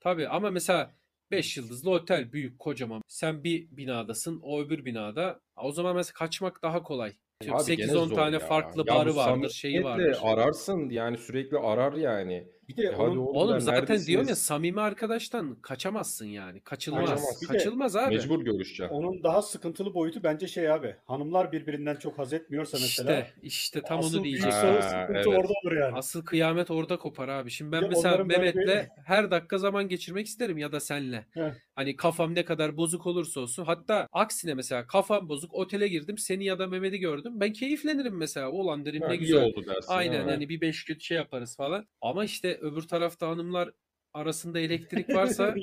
Tabii 0.00 0.28
ama 0.28 0.50
mesela 0.50 0.94
5 1.30 1.56
yıldızlı 1.56 1.90
otel 1.90 2.32
büyük 2.32 2.58
kocaman. 2.58 3.02
Sen 3.08 3.44
bir 3.44 3.76
binadasın 3.76 4.40
o 4.42 4.60
öbür 4.60 4.84
binada. 4.84 5.40
O 5.56 5.72
zaman 5.72 5.96
mesela 5.96 6.14
kaçmak 6.14 6.62
daha 6.62 6.82
kolay. 6.82 7.12
Abi 7.50 7.76
gene 7.76 7.86
8-10 7.92 8.06
zor 8.08 8.16
tane 8.16 8.36
ya. 8.36 8.40
farklı 8.46 8.84
Ya 8.86 8.94
barı 8.94 9.16
vardır, 9.16 9.50
şeyi 9.50 9.84
vardır. 9.84 10.18
ararsın 10.22 10.88
yani 10.90 11.18
sürekli 11.18 11.58
arar 11.58 11.92
yani. 11.92 12.48
Bir 12.68 12.76
de 12.76 12.86
hadi 12.86 12.96
onun- 13.02 13.16
oğlum, 13.16 13.36
Oğlum 13.36 13.54
ben 13.54 13.58
zaten 13.58 13.86
diyorum 13.86 14.06
ya 14.08 14.16
neredesiniz? 14.18 14.38
samimi 14.38 14.80
arkadaştan 14.80 15.54
kaçamazsın 15.62 16.26
yani. 16.26 16.60
Kaçılmaz. 16.60 17.00
Kaçamaz. 17.10 17.42
Bir 17.42 17.48
de 17.48 17.52
Kaçılmaz 17.52 17.96
abi. 17.96 18.14
Mecbur 18.14 18.44
görüşeceksin. 18.44 18.94
Onun 18.94 19.22
daha 19.22 19.42
sıkıntılı 19.42 19.94
boyutu 19.94 20.22
bence 20.22 20.46
şey 20.48 20.70
abi. 20.70 20.96
Hanımlar 21.06 21.52
birbirinden 21.52 21.96
çok 21.96 22.18
haz 22.18 22.32
etmiyorsa 22.32 22.78
mesela. 22.80 23.20
İşte 23.20 23.32
işte 23.42 23.82
tam 23.82 23.98
asıl 23.98 24.16
onu 24.18 24.24
büyük 24.24 24.42
diyecektim. 24.42 24.60
sorun 24.68 24.80
Ha, 24.80 24.82
sıkıntı 24.82 25.12
evet. 25.14 25.26
orada 25.26 25.52
olur 25.64 25.76
yani. 25.76 25.96
Asıl 25.96 26.24
kıyamet 26.24 26.70
orada 26.70 26.96
kopar 26.98 27.28
abi. 27.28 27.50
Şimdi 27.50 27.72
ben 27.72 27.80
Bir 27.80 27.84
de 27.86 27.88
mesela 27.88 28.08
onların 28.08 28.28
böyle 28.28 28.40
Mehmet'le 28.52 28.88
her 29.04 29.30
dakika 29.30 29.58
zaman 29.58 29.88
geçirmek 29.88 30.26
isterim 30.26 30.58
ya 30.58 30.72
da 30.72 30.80
senle. 30.80 31.26
Heh. 31.34 31.50
Hani 31.74 31.96
kafam 31.96 32.34
ne 32.34 32.44
kadar 32.44 32.76
bozuk 32.76 33.06
olursa 33.06 33.40
olsun. 33.40 33.64
Hatta 33.64 34.08
aksine 34.12 34.54
mesela 34.54 34.86
kafam 34.86 35.28
bozuk 35.28 35.54
otele 35.54 35.88
girdim 35.88 36.18
seni 36.18 36.44
ya 36.44 36.58
da 36.58 36.66
Mehmet'i 36.66 36.98
gördüm. 36.98 37.32
Ben 37.40 37.52
keyiflenirim 37.52 38.16
mesela. 38.16 38.50
Ulan 38.50 38.84
derim 38.86 39.02
Ha, 39.02 39.08
ne 39.08 39.14
iyi 39.14 39.18
güzel. 39.18 39.42
oldu 39.44 39.64
dersin. 39.66 39.92
Aynen 39.92 40.24
ha. 40.24 40.30
hani 40.32 40.48
bir 40.48 40.60
beş 40.60 40.84
gün 40.84 40.98
şey 40.98 41.16
yaparız 41.16 41.56
falan. 41.56 41.86
Ama 42.00 42.24
işte 42.24 42.57
öbür 42.60 42.82
tarafta 42.82 43.28
hanımlar 43.28 43.70
arasında 44.14 44.58
elektrik 44.68 45.14
varsa 45.14 45.54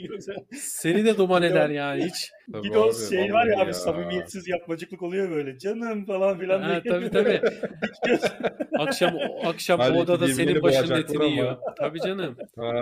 seni 0.53 1.05
de 1.05 1.17
duman 1.17 1.43
eder 1.43 1.69
yani 1.69 2.05
hiç. 2.05 2.31
Tabii 2.51 2.63
bir 2.63 2.73
de 2.73 2.77
o 2.77 2.89
abi, 2.89 3.09
şey 3.09 3.33
var 3.33 3.45
ya 3.45 3.59
abi 3.59 3.73
samimiyetsiz 3.73 4.47
yapmacıklık 4.47 5.01
oluyor 5.01 5.29
böyle. 5.31 5.57
Canım 5.59 6.05
falan 6.05 6.39
filan. 6.39 6.61
Ha, 6.61 6.83
diye. 6.83 6.93
tabii 6.93 7.09
tabii. 7.11 7.41
akşam 8.79 9.17
akşam 9.45 9.79
o 9.79 9.83
Halbuki 9.83 9.99
odada 10.01 10.27
senin 10.27 10.61
başın 10.61 10.93
etini 10.95 11.31
yiyor. 11.31 11.57
Tabii 11.77 11.99
canım. 12.01 12.37
Ha, 12.57 12.81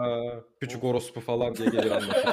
küçük 0.60 0.84
orospu 0.84 1.20
falan 1.22 1.56
diye 1.56 1.70
geliyor 1.70 1.96
anlatır. 1.96 2.24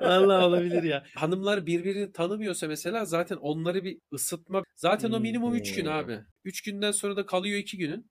Vallahi 0.00 0.44
olabilir 0.44 0.82
ya. 0.82 1.04
Hanımlar 1.14 1.66
birbirini 1.66 2.12
tanımıyorsa 2.12 2.68
mesela 2.68 3.04
zaten 3.04 3.36
onları 3.36 3.84
bir 3.84 3.98
ısıtma. 4.12 4.62
Zaten 4.74 5.12
o 5.12 5.20
minimum 5.20 5.54
3 5.54 5.74
gün 5.74 5.84
Hmm. 5.84 5.92
abi. 5.92 6.18
3 6.44 6.62
günden 6.62 6.90
sonra 6.90 7.16
da 7.16 7.26
kalıyor 7.26 7.58
2 7.58 7.76
günün. 7.78 8.10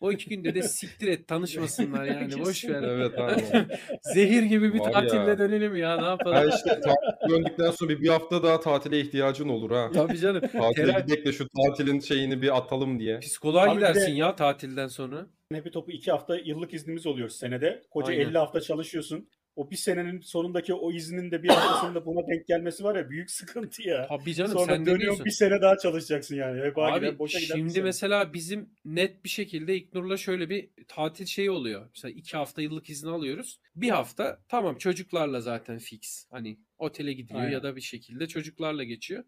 O 0.00 0.12
2 0.12 0.28
günde 0.30 0.54
de 0.54 0.62
siktir 0.62 1.08
et 1.08 1.28
tanışmasınlar 1.28 2.04
yani. 2.04 2.38
Boş 2.38 2.64
ver. 2.64 2.82
evet 2.82 3.18
abi. 3.18 3.42
Zehir 4.14 4.42
gibi 4.42 4.74
bir 4.74 4.80
Var 4.80 4.92
tatille 4.92 5.30
ya. 5.30 5.38
dönelim 5.38 5.76
ya 5.76 5.96
ne 5.96 6.02
Ha 6.02 6.10
yapalım. 6.10 6.48
işte 6.48 6.80
tatil 6.80 7.30
döndükten 7.30 7.70
sonra 7.70 7.90
bir, 7.90 8.00
bir 8.00 8.08
hafta 8.08 8.42
daha 8.42 8.60
tatile 8.60 9.00
ihtiyacın 9.00 9.48
olur 9.48 9.70
ha. 9.70 9.90
Tabii 9.94 10.18
canım. 10.18 10.40
Tatile 10.40 10.82
Tera- 10.92 11.06
gidek 11.06 11.26
de 11.26 11.32
şu 11.32 11.48
tatilin 11.48 12.00
şeyini 12.00 12.42
bir 12.42 12.56
atalım 12.56 12.98
diye. 13.00 13.18
Psikoloğa 13.20 13.62
Abi 13.62 13.76
bir 13.76 13.82
de- 13.82 13.88
gidersin 13.88 14.12
ya 14.14 14.36
tatilden 14.36 14.88
sonra. 14.88 15.26
Hepi 15.52 15.70
topu 15.70 15.90
iki 15.92 16.10
hafta 16.10 16.36
yıllık 16.44 16.74
iznimiz 16.74 17.06
oluyor 17.06 17.28
senede. 17.28 17.82
Koca 17.90 18.08
Aynen. 18.08 18.20
50 18.28 18.38
hafta 18.38 18.60
çalışıyorsun. 18.60 19.28
O 19.56 19.70
bir 19.70 19.76
senenin 19.76 20.20
sonundaki 20.20 20.74
o 20.74 20.92
iznin 20.92 21.30
de 21.30 21.42
bir 21.42 21.48
hafta 21.48 21.80
sonunda 21.80 22.06
buna 22.06 22.26
denk 22.26 22.46
gelmesi 22.46 22.84
var 22.84 22.96
ya 22.96 23.10
büyük 23.10 23.30
sıkıntı 23.30 23.82
ya. 23.82 24.06
Tabii 24.08 24.34
canım 24.34 24.52
Sonra 24.52 24.74
sen 24.74 24.86
dönüyorsun 24.86 25.24
bir 25.24 25.30
sene 25.30 25.62
daha 25.62 25.78
çalışacaksın 25.78 26.36
yani. 26.36 26.62
Hep 26.62 26.78
Abi 26.78 27.06
Abi, 27.06 27.18
boşa 27.18 27.40
giden 27.40 27.54
şimdi 27.54 27.82
mesela 27.82 28.32
bizim 28.32 28.70
net 28.84 29.24
bir 29.24 29.28
şekilde 29.28 29.76
İknur'la 29.76 30.16
şöyle 30.16 30.50
bir 30.50 30.70
tatil 30.88 31.26
şeyi 31.26 31.50
oluyor. 31.50 31.88
Mesela 31.94 32.12
iki 32.12 32.36
hafta 32.36 32.62
yıllık 32.62 32.90
izni 32.90 33.10
alıyoruz. 33.10 33.60
Bir 33.76 33.90
hafta 33.90 34.40
tamam 34.48 34.78
çocuklarla 34.78 35.40
zaten 35.40 35.78
fix. 35.78 36.26
Hani 36.30 36.58
otele 36.78 37.12
gidiyor 37.12 37.40
Aynen. 37.40 37.52
ya 37.52 37.62
da 37.62 37.76
bir 37.76 37.80
şekilde 37.80 38.26
çocuklarla 38.26 38.84
geçiyor. 38.84 39.24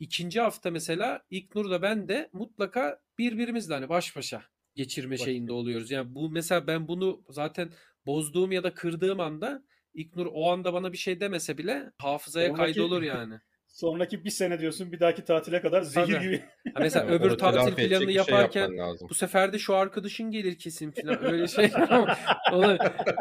İkinci 0.00 0.40
hafta 0.40 0.70
mesela 0.70 1.22
İknur 1.30 1.70
da 1.70 1.82
ben 1.82 2.08
de 2.08 2.30
mutlaka 2.32 3.00
birbirimizle 3.18 3.74
hani 3.74 3.88
baş 3.88 4.16
başa 4.16 4.42
geçirme 4.74 5.18
Baş- 5.18 5.24
şeyinde 5.24 5.52
oluyoruz. 5.52 5.90
Yani 5.90 6.14
bu 6.14 6.30
mesela 6.30 6.66
ben 6.66 6.88
bunu 6.88 7.24
zaten 7.30 7.70
bozduğum 8.12 8.52
ya 8.52 8.62
da 8.62 8.74
kırdığım 8.74 9.20
anda 9.20 9.62
İknur 9.94 10.26
o 10.32 10.50
anda 10.52 10.72
bana 10.72 10.92
bir 10.92 10.98
şey 10.98 11.20
demese 11.20 11.58
bile 11.58 11.90
hafızaya 11.98 12.48
Sonraki- 12.48 12.56
kaydolur 12.74 13.02
yani. 13.14 13.34
Sonraki 13.66 14.24
bir 14.24 14.30
sene 14.30 14.60
diyorsun 14.60 14.92
bir 14.92 15.00
dahaki 15.00 15.24
tatile 15.24 15.60
kadar 15.60 15.82
zehir 15.82 16.14
Tabii. 16.14 16.24
gibi. 16.24 16.44
Ha 16.74 16.80
mesela 16.80 17.04
Yani 17.06 17.14
öbür 17.14 17.38
tatil 17.38 17.74
planını 17.74 18.04
şey 18.06 18.14
yaparken 18.14 18.78
lazım. 18.78 19.08
bu 19.10 19.14
sefer 19.14 19.52
de 19.52 19.58
şu 19.58 19.74
arkadaşın 19.74 20.30
gelir 20.30 20.58
kesin 20.58 20.90
falan 20.90 21.24
öyle 21.24 21.48
şey. 21.48 21.70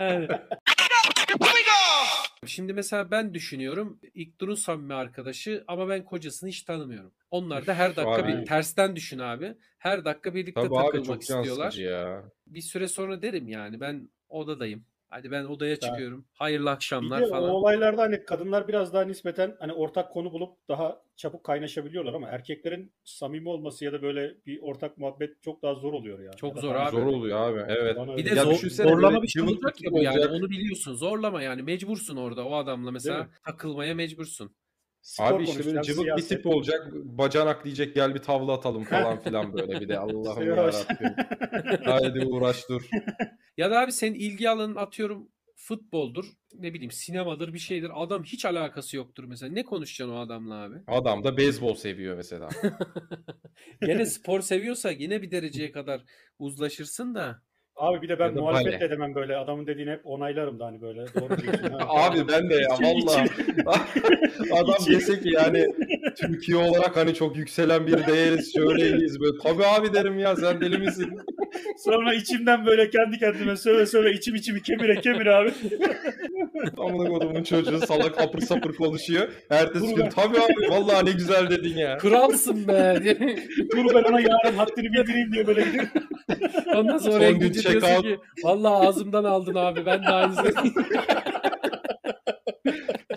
Yani. 0.02 0.28
Şimdi 2.45 2.73
mesela 2.73 3.12
ben 3.12 3.34
düşünüyorum 3.34 4.00
İknur'un 4.13 4.56
samimi 4.56 4.93
arkadaşı 4.93 5.63
ama 5.67 5.89
ben 5.89 6.06
kocasını 6.06 6.50
hiç 6.50 6.62
tanımıyorum. 6.63 7.13
Onlar 7.32 7.65
da 7.67 7.73
her 7.73 7.95
dakika 7.95 8.12
Abi. 8.23 8.28
bir 8.28 8.45
tersten 8.45 8.95
düşün 8.95 9.19
abi. 9.19 9.54
Her 9.78 10.06
dakika 10.06 10.34
birlikte 10.36 10.62
Tabii 10.62 10.76
abi 10.78 10.86
takılmak 10.86 11.06
çok 11.06 11.21
can 11.26 11.39
istiyorlar. 11.41 11.73
ya. 11.73 12.23
Bir 12.47 12.62
süre 12.62 12.88
sonra 12.88 13.21
derim 13.21 13.47
yani 13.47 13.80
ben 13.80 14.10
odadayım. 14.30 14.86
Hadi 15.10 15.32
ben 15.32 15.44
odaya 15.46 15.76
Ben- 15.82 15.88
çıkıyorum. 15.88 16.26
Hayırlı 16.34 16.66
Bir 16.66 16.72
akşamlar 16.72 17.22
de 17.22 17.28
falan. 17.30 17.50
o 17.50 17.54
olaylarda 17.54 18.02
hani 18.02 18.26
kadınlar 18.26 18.68
biraz 18.68 18.94
daha 18.94 19.04
nispeten 19.04 19.56
hani 19.60 19.74
ortak 19.74 20.12
konu 20.13 20.32
bulup 20.32 20.58
daha 20.70 21.02
çabuk 21.16 21.44
kaynaşabiliyorlar 21.44 22.13
ama 22.13 22.28
erkeklerin 22.28 22.92
samimi 23.04 23.50
olması 23.50 23.86
ya 23.86 23.94
da 23.94 24.02
böyle 24.02 24.36
bir 24.46 24.60
ortak 24.62 24.98
muhabbet 24.98 25.42
çok 25.44 25.62
daha 25.62 25.76
zor 25.76 25.94
oluyor 25.94 26.20
ya. 26.20 26.32
Çok 26.32 26.56
Ya 26.56 26.62
zor 26.62 26.76
abi. 26.76 26.92
Zor 26.92 27.06
oluyor 27.06 27.40
abi. 27.40 27.74
Evet. 27.74 27.98
bana 27.98 28.18
Bir 28.18 28.26
de 28.26 28.36
zor- 28.36 28.70
zorlama 28.70 29.22
bir 29.24 29.28
şey 29.28 29.42
olacak 29.42 29.76
bir 29.82 29.86
ya 29.86 29.92
bu 29.92 30.04
yani 30.04 30.26
onu 30.26 30.50
biliyorsun. 30.50 30.94
Zorlama 30.96 31.42
yani 31.42 31.62
mecbursun 31.63 32.16
orada 32.18 32.46
o 32.46 32.56
adamla 32.56 32.92
mesela 32.92 33.30
takılmaya 33.46 33.96
mecbursun. 33.96 34.52
Spor 35.08 35.34
Abi 35.34 35.43
işte 35.43 35.65
böyle 35.65 35.82
cıvık 35.82 36.17
bir 36.17 36.22
tip 36.22 36.46
olacak. 36.46 36.88
Bacanak 36.93 37.65
diyecek 37.65 37.96
gel 37.96 38.15
bir 38.15 38.20
tavla 38.20 38.54
atalım 38.54 38.84
falan 38.84 39.20
filan 39.24 39.54
böyle 39.54 39.82
bir 39.82 39.89
de 39.89 40.00
Allah'ım 40.00 40.48
yarabbim. 40.48 41.15
Haydi 41.86 42.26
uğraş 42.26 42.70
dur. 42.70 42.89
Ya 43.58 43.72
da 43.72 43.80
abi 43.80 43.91
senin 43.91 44.13
ilgi 44.13 44.50
alanın 44.50 44.76
atıyorum 44.76 45.30
futboldur, 45.56 46.26
ne 46.54 46.74
bileyim 46.74 46.91
sinemadır 46.91 47.54
bir 47.54 47.60
şeydir. 47.60 47.91
Adam 47.93 48.24
hiç 48.24 48.46
alakası 48.46 48.98
yoktur 48.98 49.24
mesela. 49.24 49.54
Ne 49.54 49.63
konuşacaksın 49.63 50.15
o 50.15 50.20
adamla 50.20 50.56
abi? 50.56 50.76
Adam 50.88 51.24
da 51.24 51.38
beyzbol 51.38 51.76
seviyor 51.76 52.15
mesela. 52.15 52.50
Gene 53.82 54.06
spor 54.06 54.41
seviyorsa 54.41 54.91
yine 54.91 55.22
bir 55.22 55.32
dereceye 55.32 55.72
kadar 55.72 56.04
uzlaşırsın 56.39 57.15
da. 57.15 57.41
Abi 57.78 58.02
bir 58.02 58.10
de 58.10 58.20
ben 58.20 58.34
muhalefet 58.34 58.68
bale. 58.68 58.80
de 58.80 58.86
edemem 58.86 59.16
böyle. 59.16 59.36
Adamın 59.38 59.68
dediğini 59.68 59.92
hep 59.92 60.02
onaylarım 60.04 60.60
da 60.60 60.66
hani 60.66 60.82
böyle. 60.82 61.00
Doğru 61.00 61.38
diyorsun. 61.42 61.70
ha. 61.80 61.88
Abi 61.90 62.28
ben 62.28 62.50
de 62.50 62.56
ya 62.56 62.70
valla. 62.70 63.26
Adam 64.62 64.76
dese 64.90 65.20
ki 65.20 65.30
yani 65.30 65.66
Türkiye 66.16 66.58
olarak 66.58 66.98
hani 66.98 67.13
çok 67.13 67.38
yükselen 67.38 67.88
bir 67.88 68.08
değeriz 68.08 68.54
şöyleyiz 68.54 69.20
böyle. 69.20 69.38
Tabii 69.44 69.66
abi 69.66 69.94
derim 69.94 70.20
ya 70.20 70.36
sen 70.36 70.62
deli 70.62 70.78
misin? 70.78 71.20
Sonra 71.78 72.13
içimden 72.13 72.66
böyle 72.66 72.90
kendi 72.90 73.18
kendime 73.20 73.58
söve 73.58 73.86
söve 73.86 74.12
içim 74.13 74.36
içimi 74.36 74.62
kemire 74.62 75.02
kemire 75.02 75.36
abi. 75.36 75.52
Amına 76.78 77.10
kodumun 77.10 77.44
çocuğu 77.44 77.80
salak 77.80 78.22
apır 78.22 78.42
sapır 78.42 78.74
konuşuyor. 78.74 79.28
Ertesi 79.50 79.86
Dur 79.86 79.96
gün 79.96 80.04
ben- 80.06 80.10
tabii 80.10 80.38
abi 80.40 80.70
vallahi 80.72 81.06
ne 81.06 81.12
güzel 81.12 81.50
dedin 81.50 81.78
ya. 81.78 81.98
Kralsın 81.98 82.68
be. 82.68 82.96
Dur 83.72 83.86
ben 83.96 84.04
ona 84.04 84.20
yarın 84.22 84.58
haddini 84.58 84.94
bildireyim 84.94 85.32
diye 85.32 85.48
böyle 85.48 85.62
gidiyor. 85.62 85.86
Ondan 86.76 86.98
sonra 86.98 87.28
Son 87.30 87.40
gün 87.40 87.52
check 87.52 87.84
out. 87.84 88.02
ki 88.02 88.20
vallahi 88.44 88.88
ağzımdan 88.88 89.24
aldın 89.24 89.56
abi. 89.56 89.86
Ben 89.86 90.04
de 90.04 90.08
aynısını. 90.10 90.52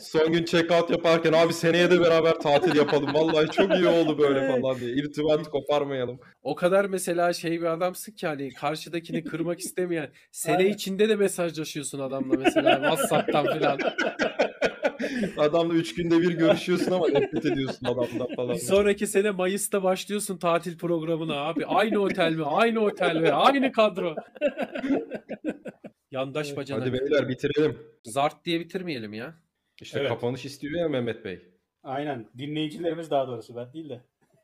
Son 0.01 0.33
gün 0.33 0.45
check 0.45 0.71
out 0.73 0.91
yaparken 0.91 1.33
abi 1.33 1.53
seneye 1.53 1.91
de 1.91 2.01
beraber 2.01 2.33
tatil 2.35 2.77
yapalım. 2.77 3.15
Vallahi 3.15 3.49
çok 3.51 3.75
iyi 3.75 3.87
oldu 3.87 4.19
böyle 4.19 4.49
falan 4.61 4.81
diye. 4.81 4.91
İrtibatı 4.93 5.51
koparmayalım. 5.51 6.21
o 6.43 6.55
kadar 6.55 6.85
mesela 6.85 7.33
şey 7.33 7.61
bir 7.61 7.67
adamsın 7.67 8.13
ki 8.13 8.27
hani 8.27 8.55
karşıdakini 8.55 9.25
kırmak 9.25 9.61
istemeyen 9.61 10.11
sene 10.33 10.69
içinde 10.69 11.09
de 11.09 11.17
mesajlaşıyorsun 11.17 11.99
adamla 12.01 12.35
mesela 12.39 12.75
WhatsApp'tan 12.75 13.45
falan. 13.47 13.79
Adamla 15.39 15.75
3 15.75 15.95
günde 15.95 16.21
bir 16.21 16.33
görüşüyorsun 16.35 16.93
ama 16.93 17.09
nefret 17.09 17.47
ediyorsun 17.47 17.87
adamdan 17.87 18.35
falan. 18.37 18.55
Bir 18.55 18.61
sonraki 18.61 19.07
sene 19.07 19.31
Mayıs'ta 19.31 19.83
başlıyorsun 19.83 20.39
tatil 20.39 20.79
programına 20.79 21.35
abi. 21.35 21.67
Aynı 21.67 21.99
otel 21.99 22.33
mi? 22.33 22.45
Aynı 22.45 22.81
otel 22.81 23.17
mi? 23.17 23.31
Aynı 23.31 23.73
kadro. 23.73 24.15
Yandaş 26.11 26.57
bacana. 26.57 26.81
Hadi 26.81 26.93
beyler 26.93 27.29
bitirelim. 27.29 27.79
Zart 28.05 28.45
diye 28.45 28.61
bitirmeyelim 28.61 29.13
ya. 29.13 29.35
İşte 29.81 29.99
Evet. 30.01 30.09
kapanış 30.09 30.45
istiyor 30.45 30.81
ya 30.81 30.89
Mehmet 30.89 31.25
Bey. 31.25 31.43
Aynen. 31.83 32.27
Dinleyicilerimiz 32.39 33.11
daha 33.11 33.29
doğrusu 33.29 33.57
ben 33.57 33.73
değil 33.73 33.89
de. 33.89 34.01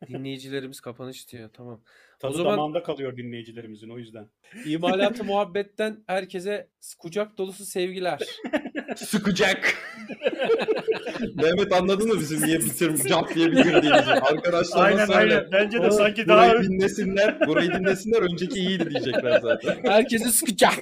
Dinleyicilerimiz 0.08 0.80
kapanış 0.80 1.32
diyor. 1.32 1.50
Tamam. 1.52 1.82
Tadı 2.18 2.36
zaman- 2.36 2.52
damağında 2.52 2.82
kalıyor 2.82 3.16
dinleyicilerimizin 3.16 3.88
o 3.88 3.98
yüzden. 3.98 4.30
İmalatı 4.66 5.24
muhabbetten 5.24 6.04
herkese 6.06 6.68
kucak 6.98 7.38
dolusu 7.38 7.64
sevgiler. 7.64 8.20
Sıkacak. 8.96 9.74
Mehmet 11.34 11.72
anladın 11.72 12.08
mı 12.08 12.20
bizim 12.20 12.46
niye 12.46 12.58
bitir, 12.60 12.96
cap 13.08 13.34
diye 13.34 13.50
bitirdiğimizi? 13.52 14.10
Arkadaşlarına 14.12 15.06
söyle. 15.06 15.46
Bence 15.52 15.82
de 15.82 15.90
sanki 15.90 16.28
Burayı 16.28 16.62
dinlesinler. 16.62 17.40
Burayı 17.46 17.72
dinlesinler. 17.72 18.22
Önceki 18.22 18.58
iyiydi 18.60 18.90
diyecekler 18.90 19.40
zaten. 19.40 19.76
Herkese 19.82 20.28
sıkacak. 20.30 20.74